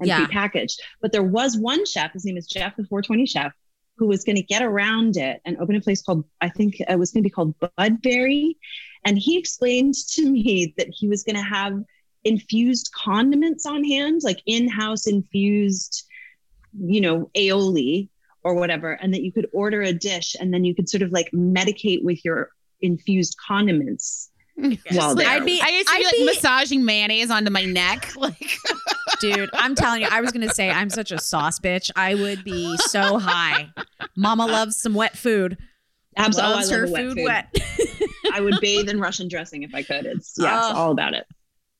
[0.00, 0.26] and Yeah.
[0.26, 0.74] prepackaged.
[1.00, 3.52] But there was one chef, his name is Jeff, the 420 chef,
[3.96, 6.98] who was going to get around it and open a place called, I think it
[6.98, 8.56] was going to be called Budberry.
[9.04, 11.78] And he explained to me that he was going to have
[12.24, 16.04] infused condiments on hand, like in house infused,
[16.80, 18.08] you know, aioli
[18.44, 21.12] or whatever, and that you could order a dish and then you could sort of
[21.12, 24.30] like medicate with your infused condiments.
[24.92, 25.28] While there.
[25.28, 28.12] I'd be- I used to I'd like be- massaging mayonnaise onto my neck.
[28.16, 28.50] Like
[29.22, 31.90] Dude, I'm telling you, I was gonna say I'm such a sauce bitch.
[31.96, 33.68] I would be so high.
[34.16, 35.56] Mama loves some wet food.
[36.16, 37.24] Absolutely, loves I her wet food, food.
[37.24, 37.56] wet.
[38.34, 40.06] I would bathe in Russian dressing if I could.
[40.06, 40.80] It's yeah, it's Oh.
[40.80, 41.24] all about it.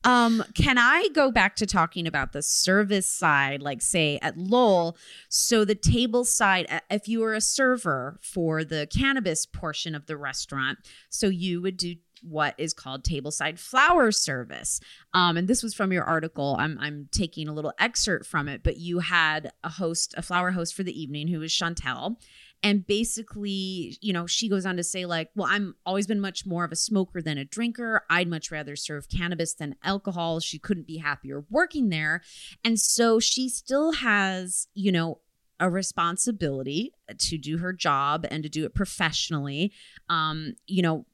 [0.05, 4.97] Um, can I go back to talking about the service side, like say at Lowell?
[5.29, 10.05] So the table side, uh, if you were a server for the cannabis portion of
[10.05, 10.79] the restaurant,
[11.09, 14.79] so you would do what is called tableside flower service.
[15.13, 16.55] Um, and this was from your article.
[16.59, 20.51] I'm I'm taking a little excerpt from it, but you had a host, a flower
[20.51, 22.17] host for the evening who was Chantel.
[22.65, 26.45] And basically, you know, she goes on to say, like, well, I'm always been much
[26.45, 28.03] more of a smoker than a drinker.
[28.09, 30.39] I'd much rather serve cannabis than alcohol.
[30.39, 32.21] She couldn't be happier working there.
[32.63, 35.19] And so she still has, you know,
[35.59, 39.73] a responsibility to do her job and to do it professionally.
[40.09, 41.05] Um, you know,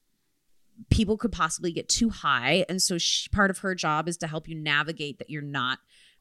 [0.90, 2.66] people could possibly get too high.
[2.70, 5.80] And so she, part of her job is to help you navigate that you're not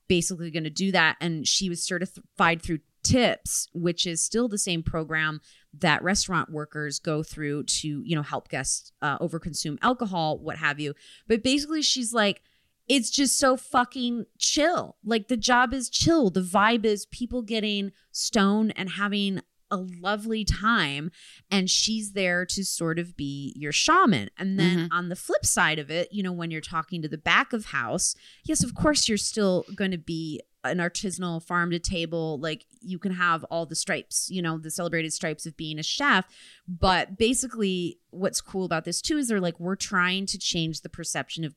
[0.08, 1.16] basically going to do that.
[1.20, 5.40] And she was certified through tips which is still the same program
[5.72, 10.80] that restaurant workers go through to you know help guests uh, overconsume alcohol what have
[10.80, 10.94] you
[11.26, 12.42] but basically she's like
[12.88, 17.92] it's just so fucking chill like the job is chill the vibe is people getting
[18.10, 19.40] stoned and having
[19.70, 21.10] a lovely time
[21.50, 24.30] and she's there to sort of be your shaman.
[24.38, 24.92] And then mm-hmm.
[24.92, 27.66] on the flip side of it you know when you're talking to the back of
[27.66, 28.14] house
[28.44, 32.98] yes of course you're still going to be an artisanal farm to table like you
[32.98, 36.26] can have all the stripes you know the celebrated stripes of being a chef.
[36.66, 40.88] But basically what's cool about this too is they're like we're trying to change the
[40.88, 41.54] perception of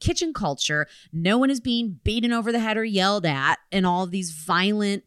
[0.00, 0.86] kitchen culture.
[1.12, 5.04] No one is being beaten over the head or yelled at and all these violent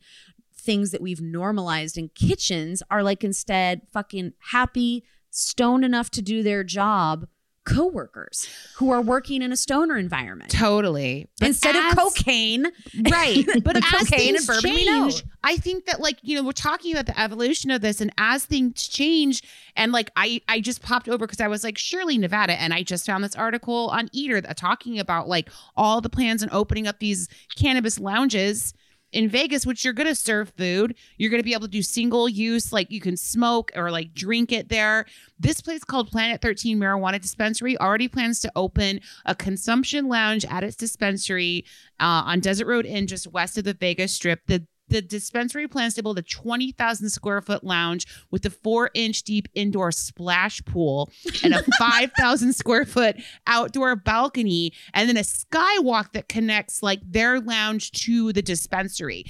[0.60, 6.44] things that we've normalized in kitchens are like instead fucking happy stoned enough to do
[6.44, 7.28] their job
[7.66, 8.48] coworkers
[8.78, 10.50] who are working in a stoner environment.
[10.50, 11.28] Totally.
[11.40, 12.66] But instead as- of cocaine.
[13.12, 13.46] Right.
[13.64, 16.92] But as cocaine things and bourbon change i think that like you know we're talking
[16.92, 19.42] about the evolution of this and as things change
[19.76, 22.84] and like i i just popped over because i was like surely nevada and i
[22.84, 26.88] just found this article on eater that talking about like all the plans and opening
[26.88, 28.74] up these cannabis lounges
[29.12, 30.96] in Vegas, which you're going to serve food.
[31.18, 34.14] You're going to be able to do single use, like you can smoke or like
[34.14, 35.06] drink it there.
[35.40, 40.64] This place called Planet 13 Marijuana Dispensary already plans to open a consumption lounge at
[40.64, 41.66] its dispensary
[42.00, 44.42] uh, on Desert Road Inn, just west of the Vegas Strip.
[44.48, 49.24] The the dispensary plans to build a 20,000 square foot lounge with a four inch
[49.24, 51.10] deep indoor splash pool
[51.44, 53.18] and a 5,000 square foot
[53.48, 59.26] outdoor balcony, and then a skywalk that connects like their lounge to the dispensary.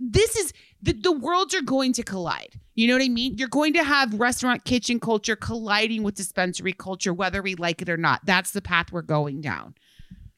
[0.00, 2.60] This is the, the worlds are going to collide.
[2.74, 3.38] You know what I mean?
[3.38, 7.88] You're going to have restaurant kitchen culture colliding with dispensary culture, whether we like it
[7.88, 8.20] or not.
[8.26, 9.74] That's the path we're going down.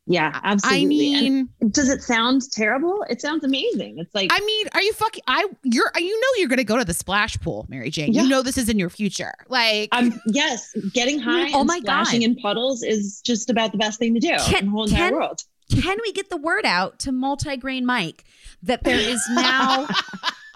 [0.09, 1.15] Yeah, I absolutely.
[1.15, 3.05] And mean, does it sound terrible?
[3.11, 3.99] It sounds amazing.
[3.99, 5.23] It's like I mean, are you fucking?
[5.27, 8.13] I you're you know you're gonna go to the splash pool, Mary Jane.
[8.13, 8.23] Yeah.
[8.23, 9.33] You know this is in your future.
[9.49, 12.27] Like, I'm yes, getting oh high Oh and my splashing God.
[12.27, 15.09] in puddles is just about the best thing to do Can- in the whole entire
[15.09, 15.43] can- world.
[15.69, 18.25] Can we get the word out to multi-grain Mike
[18.63, 19.89] that there is now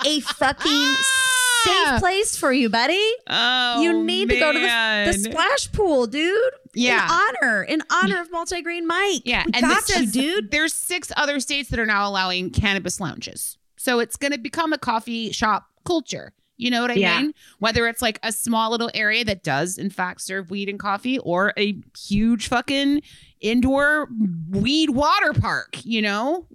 [0.06, 1.64] a fucking ah!
[1.64, 3.10] safe place for you, buddy?
[3.28, 6.52] oh, you need to go to the, the splash pool, dude.
[6.74, 7.04] Yeah.
[7.04, 7.10] In
[7.42, 9.22] honor, in honor of multi-grain Mike.
[9.24, 10.50] Yeah, we and got this is- dude.
[10.50, 14.72] There's six other states that are now allowing cannabis lounges, so it's going to become
[14.72, 16.32] a coffee shop culture.
[16.56, 17.20] You know what I Yeah.
[17.22, 17.34] mean?
[17.58, 21.18] Whether it's like a small little area that does in fact serve weed and coffee,
[21.20, 23.00] or a huge fucking
[23.40, 24.08] indoor
[24.50, 25.78] weed water park.
[25.84, 26.46] You know,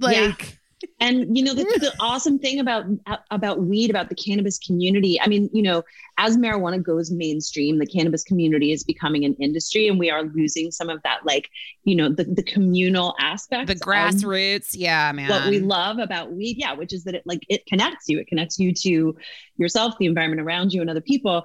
[0.00, 0.58] like
[1.00, 2.84] And you know the, the awesome thing about
[3.30, 5.20] about weed about the cannabis community.
[5.20, 5.82] I mean, you know,
[6.18, 10.70] as marijuana goes mainstream, the cannabis community is becoming an industry, and we are losing
[10.70, 11.48] some of that, like
[11.84, 14.70] you know, the the communal aspect, the grassroots.
[14.72, 15.28] Yeah, man.
[15.28, 18.26] what we love about weed yeah which is that it like it connects you it
[18.26, 19.16] connects you to
[19.56, 21.44] yourself the environment around you and other people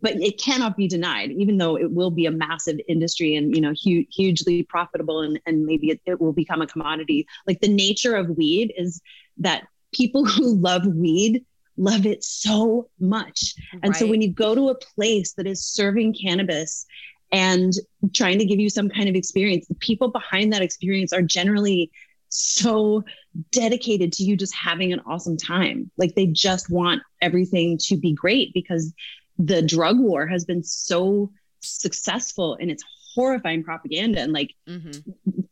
[0.00, 3.60] but it cannot be denied even though it will be a massive industry and you
[3.60, 7.26] know hu- hugely profitable and, and maybe it, it will become a commodity.
[7.46, 9.00] Like the nature of weed is
[9.38, 11.44] that people who love weed
[11.76, 13.54] love it so much.
[13.82, 16.86] And so when you go to a place that is serving cannabis
[17.32, 17.72] and
[18.14, 21.90] trying to give you some kind of experience, the people behind that experience are generally
[22.28, 23.04] so
[23.52, 25.90] dedicated to you just having an awesome time.
[25.98, 28.94] Like they just want everything to be great because
[29.38, 31.30] the drug war has been so
[31.60, 32.84] successful in its
[33.14, 34.20] horrifying propaganda.
[34.20, 35.02] And like Mhm.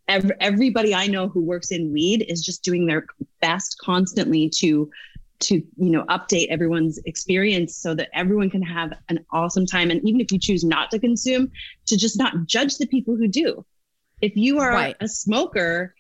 [0.09, 3.07] ev- everybody I know who works in weed is just doing their
[3.41, 4.91] best constantly to
[5.41, 10.01] to you know update everyone's experience so that everyone can have an awesome time and
[10.09, 11.51] even if you choose not to consume
[11.87, 13.65] to just not judge the people who do
[14.23, 14.97] if you are Right.
[15.01, 15.95] a smoker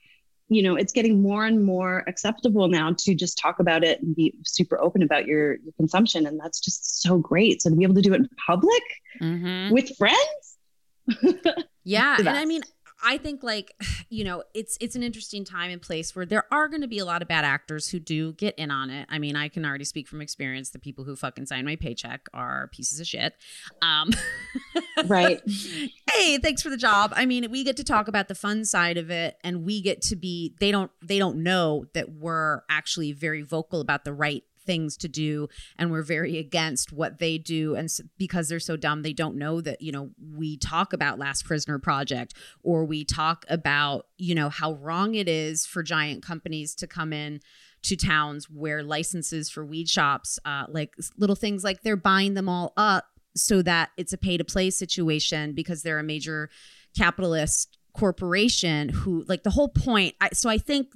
[0.49, 4.15] you know it's getting more and more acceptable now to just talk about it and
[4.15, 7.83] be super open about your, your consumption and that's just so great so to be
[7.83, 8.83] able to do it in public
[9.23, 9.71] Mhm.
[9.73, 10.59] with friends
[11.85, 12.63] Yeah, and I mean,
[13.05, 13.75] I think like
[14.09, 16.99] you know, it's it's an interesting time and place where there are going to be
[16.99, 19.07] a lot of bad actors who do get in on it.
[19.11, 20.71] I mean, I can already speak from experience.
[20.71, 23.35] The people who fucking sign my paycheck are pieces of shit.
[23.83, 24.11] Um,
[25.07, 25.41] Right.
[26.15, 27.13] hey, thanks for the job.
[27.17, 30.03] I mean, we get to talk about the fun side of it, and we get
[30.03, 30.55] to be.
[30.61, 30.91] They don't.
[31.03, 35.47] They don't know that we're actually very vocal about the right things to do
[35.79, 39.61] and we're very against what they do and because they're so dumb they don't know
[39.61, 44.49] that you know we talk about last prisoner project or we talk about you know
[44.49, 47.41] how wrong it is for giant companies to come in
[47.83, 52.49] to towns where licenses for weed shops uh, like little things like they're buying them
[52.49, 56.51] all up so that it's a pay to play situation because they're a major
[56.97, 60.89] capitalist corporation who like the whole point I, so i think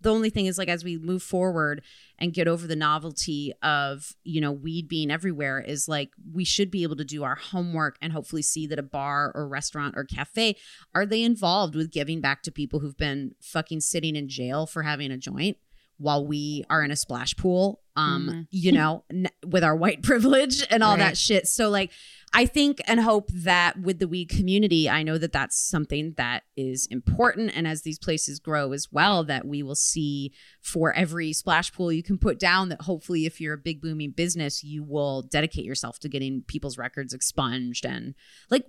[0.00, 1.82] the only thing is like as we move forward
[2.18, 6.70] and get over the novelty of you know weed being everywhere is like we should
[6.70, 10.04] be able to do our homework and hopefully see that a bar or restaurant or
[10.04, 10.56] cafe
[10.94, 14.82] are they involved with giving back to people who've been fucking sitting in jail for
[14.82, 15.56] having a joint
[15.98, 18.46] while we are in a splash pool um Mhm.
[18.50, 20.98] you know n- with our white privilege and all Right.
[21.00, 21.90] that shit so like
[22.32, 26.42] I think and hope that with the weed community, I know that that's something that
[26.54, 27.52] is important.
[27.54, 31.90] And as these places grow as well, that we will see for every splash pool
[31.90, 35.64] you can put down, that hopefully, if you're a big booming business, you will dedicate
[35.64, 37.86] yourself to getting people's records expunged.
[37.86, 38.14] And
[38.50, 38.66] like,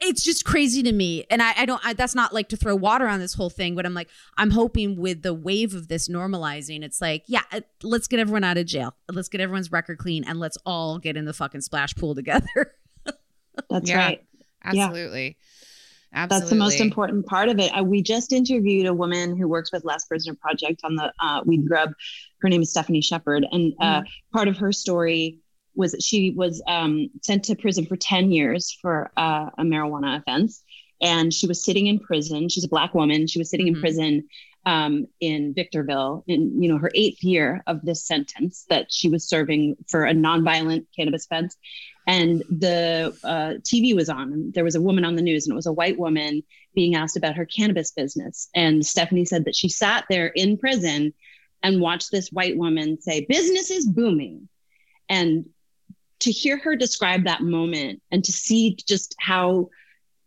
[0.00, 1.26] it's just crazy to me.
[1.30, 3.74] And I, I don't, I, that's not like to throw water on this whole thing,
[3.74, 7.60] but I'm like, I'm hoping with the wave of this normalizing, it's like, yeah, uh,
[7.82, 8.94] let's get everyone out of jail.
[9.12, 12.74] Let's get everyone's record clean and let's all get in the fucking splash pool together.
[13.70, 13.98] that's Yeah.
[13.98, 14.20] right
[14.72, 14.86] Yeah.
[14.86, 15.36] Absolutely.
[16.16, 16.40] Absolutely.
[16.40, 17.70] That's the most important part of it.
[17.76, 21.42] Uh, we just interviewed a woman who works with Last Prisoner Project on the uh,
[21.44, 21.90] Weed Grub.
[22.40, 24.02] Her name is Stephanie Shepard, and uh,
[24.32, 25.40] part of her story
[25.74, 30.18] was that she was um, sent to prison for ten years for uh, a marijuana
[30.18, 30.62] offense,
[31.02, 32.48] and she was sitting in prison.
[32.48, 33.26] She's a black woman.
[33.26, 33.80] She was sitting in Mhm.
[33.80, 34.28] prison
[34.66, 39.28] um, in Victorville in you know her eighth year of this sentence that she was
[39.28, 41.56] serving for a nonviolent cannabis offense
[42.06, 44.32] and the uh, TV was on.
[44.32, 46.42] And there was a woman on the news, and it was a white woman
[46.74, 48.48] being asked about her cannabis business.
[48.54, 51.14] And Stephanie said that she sat there in prison
[51.62, 54.48] and watched this white woman say, "Business is booming,"
[55.08, 55.46] and
[56.20, 59.68] to hear her describe that moment and to see just how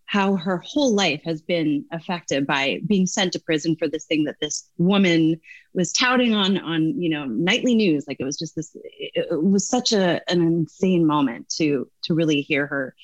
[0.08, 4.24] how her whole life has been affected by being sent to prison for this thing
[4.24, 5.40] that this woman
[5.74, 9.68] was touting on on you know nightly news like it was just this it, was
[9.68, 12.96] such a an insane moment to to really hear her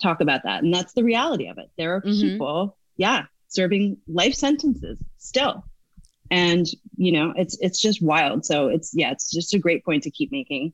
[0.00, 2.20] talk about that and that's the reality of it there are Mhm.
[2.20, 5.64] people yeah serving life sentences still.
[6.30, 6.66] And
[6.96, 8.46] you know, it's it's just wild.
[8.46, 10.72] So it's yeah, it's just a great point to keep making.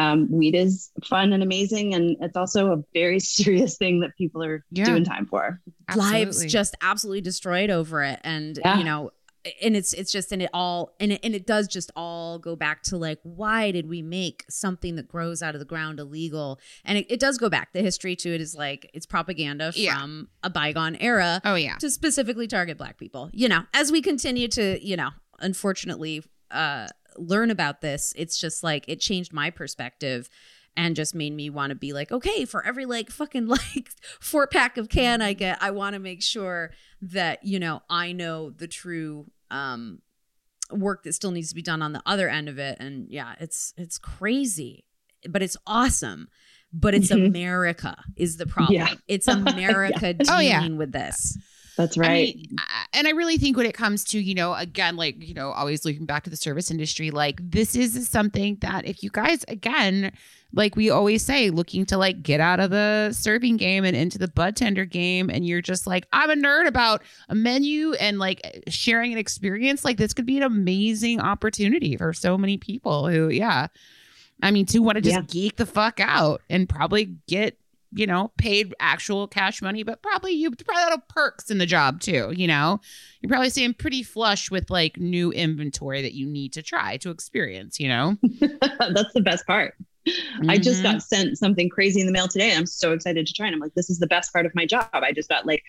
[0.00, 4.42] Um, weed is fun and amazing, and it's also a very serious thing that people
[4.42, 4.86] are Yeah.
[4.86, 5.60] doing time for.
[5.96, 8.78] lives just absolutely destroyed over it and Yeah.
[8.78, 9.10] you know
[9.62, 12.54] and it's it's just and it all and it, and it does just all go
[12.54, 16.60] back to like why did we make something that grows out of the ground illegal
[16.84, 19.98] and it, it does go back the history to it is like it's propaganda Yeah.
[19.98, 21.76] from a bygone era Oh yeah.
[21.78, 25.08] to specifically target black people you know as we continue to you know
[25.40, 26.86] unfortunately uh
[27.20, 30.28] learn about this it's just like it changed my perspective
[30.76, 33.90] and just made me want to be like okay for every like fucking like
[34.20, 36.70] four pack of can i get i want to make sure
[37.02, 40.00] that you know i know the true um
[40.72, 43.34] work that still needs to be done on the other end of it and yeah
[43.40, 44.84] it's it's crazy
[45.28, 46.28] but it's awesome
[46.72, 47.26] but it's Mhm.
[47.26, 48.94] america is the problem Yeah.
[49.08, 50.68] it's america dealing Oh, yeah.
[50.68, 51.36] with this
[51.80, 52.36] That's I right.
[52.36, 52.56] mean,
[52.92, 55.84] and I really think when it comes to, you know, again, like, you know, always
[55.84, 60.12] looking back to the service industry, like this is something that if you guys, again,
[60.52, 64.18] like we always say, looking to like get out of the serving game and into
[64.18, 68.18] the bud tender game, and you're just like, I'm a nerd about a menu and
[68.18, 73.08] like sharing an experience, like this could be an amazing opportunity for so many people
[73.08, 73.68] who, yeah.
[74.42, 75.22] I mean, to want to just Yeah.
[75.28, 77.56] geek the fuck out and probably get
[77.92, 81.58] you know, paid actual cash money, but probably you probably a lot of perks in
[81.58, 82.32] the job too.
[82.36, 82.80] You know,
[83.20, 87.10] you're probably seeing pretty flush with like new inventory that you need to try to
[87.10, 87.80] experience.
[87.80, 89.74] You know, That's the best part.
[90.48, 90.84] I just Mhm.
[90.84, 92.54] got sent something crazy in the mail today.
[92.56, 93.46] I'm so excited to try.
[93.46, 94.88] And I'm like, this is the best part of my job.
[94.94, 95.62] I just got like,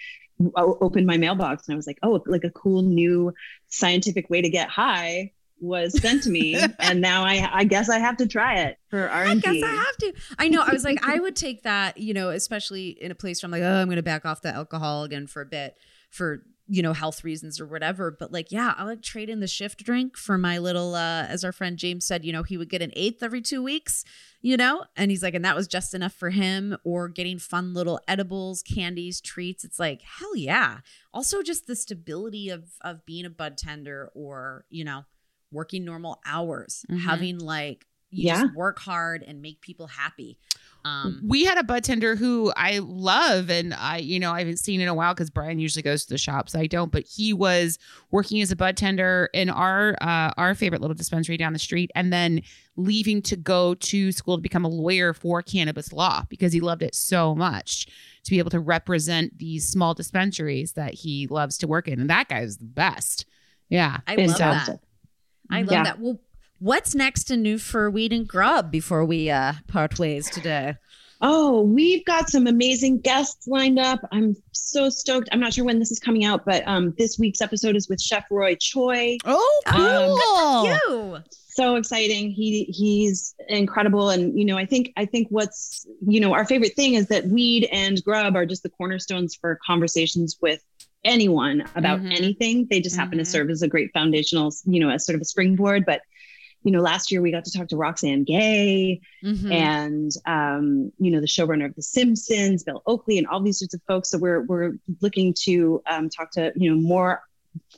[0.55, 3.33] opened my mailbox and I was like, oh, like a cool new
[3.67, 6.59] scientific way to get high was sent to me.
[6.79, 9.53] and now I, I guess I have to try it for R I and guess
[9.53, 9.63] D.
[9.63, 10.13] I have to.
[10.39, 10.63] I know.
[10.65, 13.51] I was like, I would take that, you know, especially in a place where I'm
[13.51, 15.77] like, oh, I'm going to back off the alcohol again for a bit
[16.09, 18.11] for, you know, health reasons or whatever.
[18.11, 21.43] But like, yeah, I like trade in the shift drink for my little, uh, as
[21.43, 24.03] our friend James said, you know, he would get an eighth every two weeks,
[24.41, 27.73] you know, and he's like, and that was just enough for him or getting fun
[27.73, 29.63] little edibles, candies, treats.
[29.63, 30.79] It's like, hell yeah.
[31.13, 35.03] Also just the stability of, of being a bud tender or, you know,
[35.51, 36.99] working normal hours, Mhm.
[36.99, 38.41] having like, you Yeah.
[38.41, 40.37] just work hard and make people happy.
[40.83, 44.57] Um, we had a bud tender who I love, and I, you know, I haven't
[44.57, 46.55] seen in a while because Brian usually goes to the shops.
[46.55, 47.77] I don't, but he was
[48.09, 51.91] working as a bud tender in our uh, our favorite little dispensary down the street,
[51.95, 52.41] and then
[52.75, 56.81] leaving to go to school to become a lawyer for cannabis law because he loved
[56.81, 57.85] it so much
[58.23, 62.09] to be able to represent these small dispensaries that he loves to work in, and
[62.09, 63.25] that guy's the best.
[63.69, 64.81] Yeah, I love Fantastic.
[64.81, 64.87] that.
[65.51, 65.83] I love Yeah.
[65.83, 65.99] that.
[65.99, 66.19] Well,
[66.59, 70.75] what's next and new for Weed and Grub before we uh, part ways today?
[71.23, 73.99] Oh, we've got some amazing guests lined up.
[74.11, 75.29] I'm so stoked.
[75.31, 78.01] I'm not sure when this is coming out, but um, this week's episode is with
[78.01, 79.17] Chef Roy Choi.
[79.25, 80.17] Oh, Um,
[80.87, 81.13] cool.
[81.15, 81.23] You.
[81.53, 86.31] so exciting he he's incredible and you know i think i think what's you know
[86.33, 90.63] our favorite thing is that weed and grub are just the cornerstones for conversations with
[91.03, 92.15] anyone about Mhm.
[92.15, 93.27] anything they just happen to Mhm.
[93.27, 96.01] serve as a great foundational you know as sort of a springboard but
[96.63, 99.51] you know last year we got to talk to Roxane Gay Mhm.
[99.51, 103.73] and um, you know the showrunner of The Simpsons, Bill Oakley, and all these sorts
[103.73, 104.09] of folks.
[104.11, 107.21] So we're we're looking to um, talk to you know more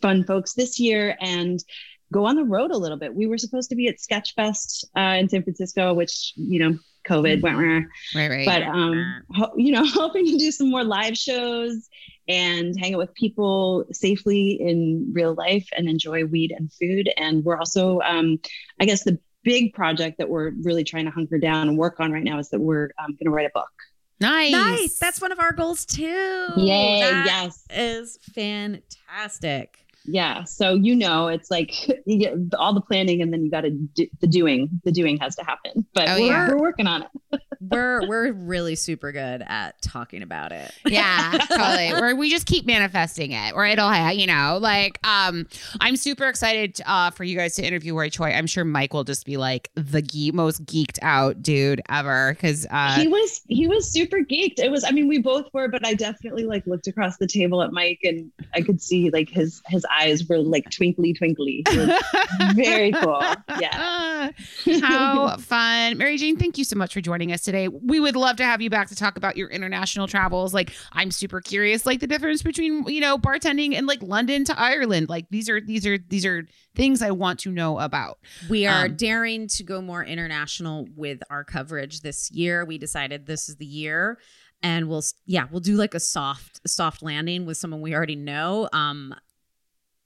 [0.02, 1.64] fun folks this year and
[2.12, 3.16] go on the road a little bit.
[3.16, 6.78] We were supposed to be at Sketchfest uh, in San Francisco, which you know
[7.08, 8.46] COVID went where, Right, right.
[8.46, 11.88] but um, ho- you know hoping to do some more live shows
[12.28, 17.10] and hang out with people safely in real life and enjoy weed and food.
[17.18, 18.40] And we're also, um,
[18.80, 22.12] I guess, the big project that we're really trying to hunker down and work on
[22.12, 23.70] right now is that we're um, going to write a book.
[24.22, 25.00] nice, Nice.
[25.00, 26.48] That's one of our goals too.
[26.56, 27.02] Yay!
[27.02, 29.80] That yes, is fantastic.
[30.06, 30.44] yeah.
[30.46, 31.74] So you know, it's like
[32.06, 34.70] you get all the planning, and then you got to do the doing.
[34.84, 36.48] The doing has to happen, but Oh, we're, yeah.
[36.50, 37.42] we're working on it.
[37.70, 40.72] We're we're really super good at talking about it.
[40.86, 41.92] yeah, totally.
[41.92, 45.48] Or we just keep manifesting it, or it'll, ha- you know, like, um,
[45.80, 48.32] I'm super excited uh, for you guys to interview Roy Choi.
[48.32, 52.66] I'm sure Mike will just be like the ge- most geeked out dude ever because,
[52.70, 54.60] uh, he was he was super geeked.
[54.60, 57.62] It was I mean we both were, but I definitely like looked across the table
[57.62, 61.64] at Mike and I could see like his his eyes were like twinkly twinkly.
[62.56, 63.22] Very cool.
[63.60, 64.32] Yeah.
[64.82, 65.98] How fun.
[65.98, 67.53] Mary Jane, thank you so much for joining us today.
[67.70, 70.54] We would love to have you back to talk about your international travels.
[70.54, 74.60] Like, I'm super curious, like the difference between, you know, bartending and like London to
[74.60, 75.10] Ireland.
[75.10, 78.18] Like these are these are these are things I want to know about.
[78.50, 82.66] We are Um, daring to go more international with our coverage this year.
[82.66, 84.18] We decided this is the year.
[84.66, 88.70] and we'll yeah we'll do like a soft soft landing with someone we already know
[88.72, 89.14] um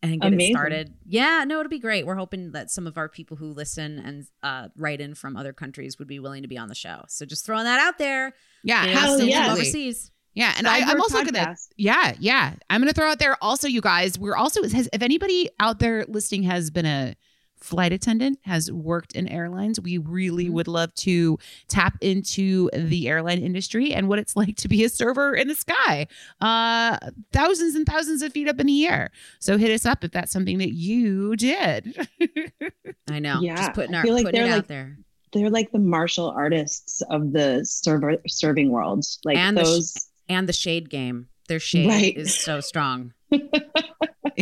[0.03, 0.52] and get Amazing.
[0.52, 3.52] it started yeah no it'll be great we're hoping that some of our people who
[3.52, 6.76] listen and uh write in from other countries would be willing to be on the
[6.76, 8.34] show so just throwing that out there
[8.64, 9.53] Yeah, You know, Hell still yeah.
[9.53, 11.40] overseas Yeah, and Try I, I'm her also gonna.
[11.48, 11.69] podcast.
[11.78, 14.19] Yeah, yeah, I'm gonna throw out there also, you guys.
[14.19, 17.15] We're also has if anybody out there listening has been a
[17.60, 20.54] flight attendant, has worked in airlines, we really Mm-hmm.
[20.54, 24.90] would love to tap into the airline industry and what it's like to be a
[24.90, 26.08] server in the sky,
[26.42, 26.98] uh,
[27.32, 29.10] thousands and thousands of feet up in the air.
[29.40, 32.08] So hit us up if that's something that you did.
[33.10, 34.98] i know Yeah, just putting our feel like putting it they're out like- there
[35.34, 39.06] They're like the martial artists of the server serving world.
[39.26, 40.10] Like And the sh- those.
[40.30, 42.18] and the shade game their shade Right.
[42.18, 43.14] is so strong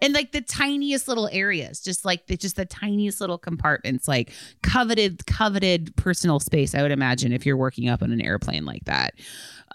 [0.00, 4.32] in like the tiniest little areas, just like the just the tiniest little compartments, like
[4.62, 6.74] coveted, coveted personal space.
[6.74, 9.14] I would imagine if you're working up on an airplane like that.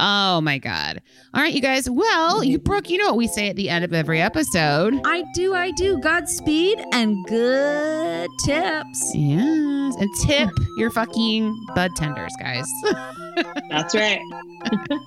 [0.02, 1.02] Oh my god!
[1.34, 1.90] All right, you guys.
[1.90, 5.00] Well, you Brooke, you know what we say at the end of every episode.
[5.06, 12.34] i do i do godspeed and good tips Yes, and tip your fucking bud tenders,
[12.40, 12.66] guys.
[13.70, 14.20] That's right.
[14.66, 15.00] Thank you.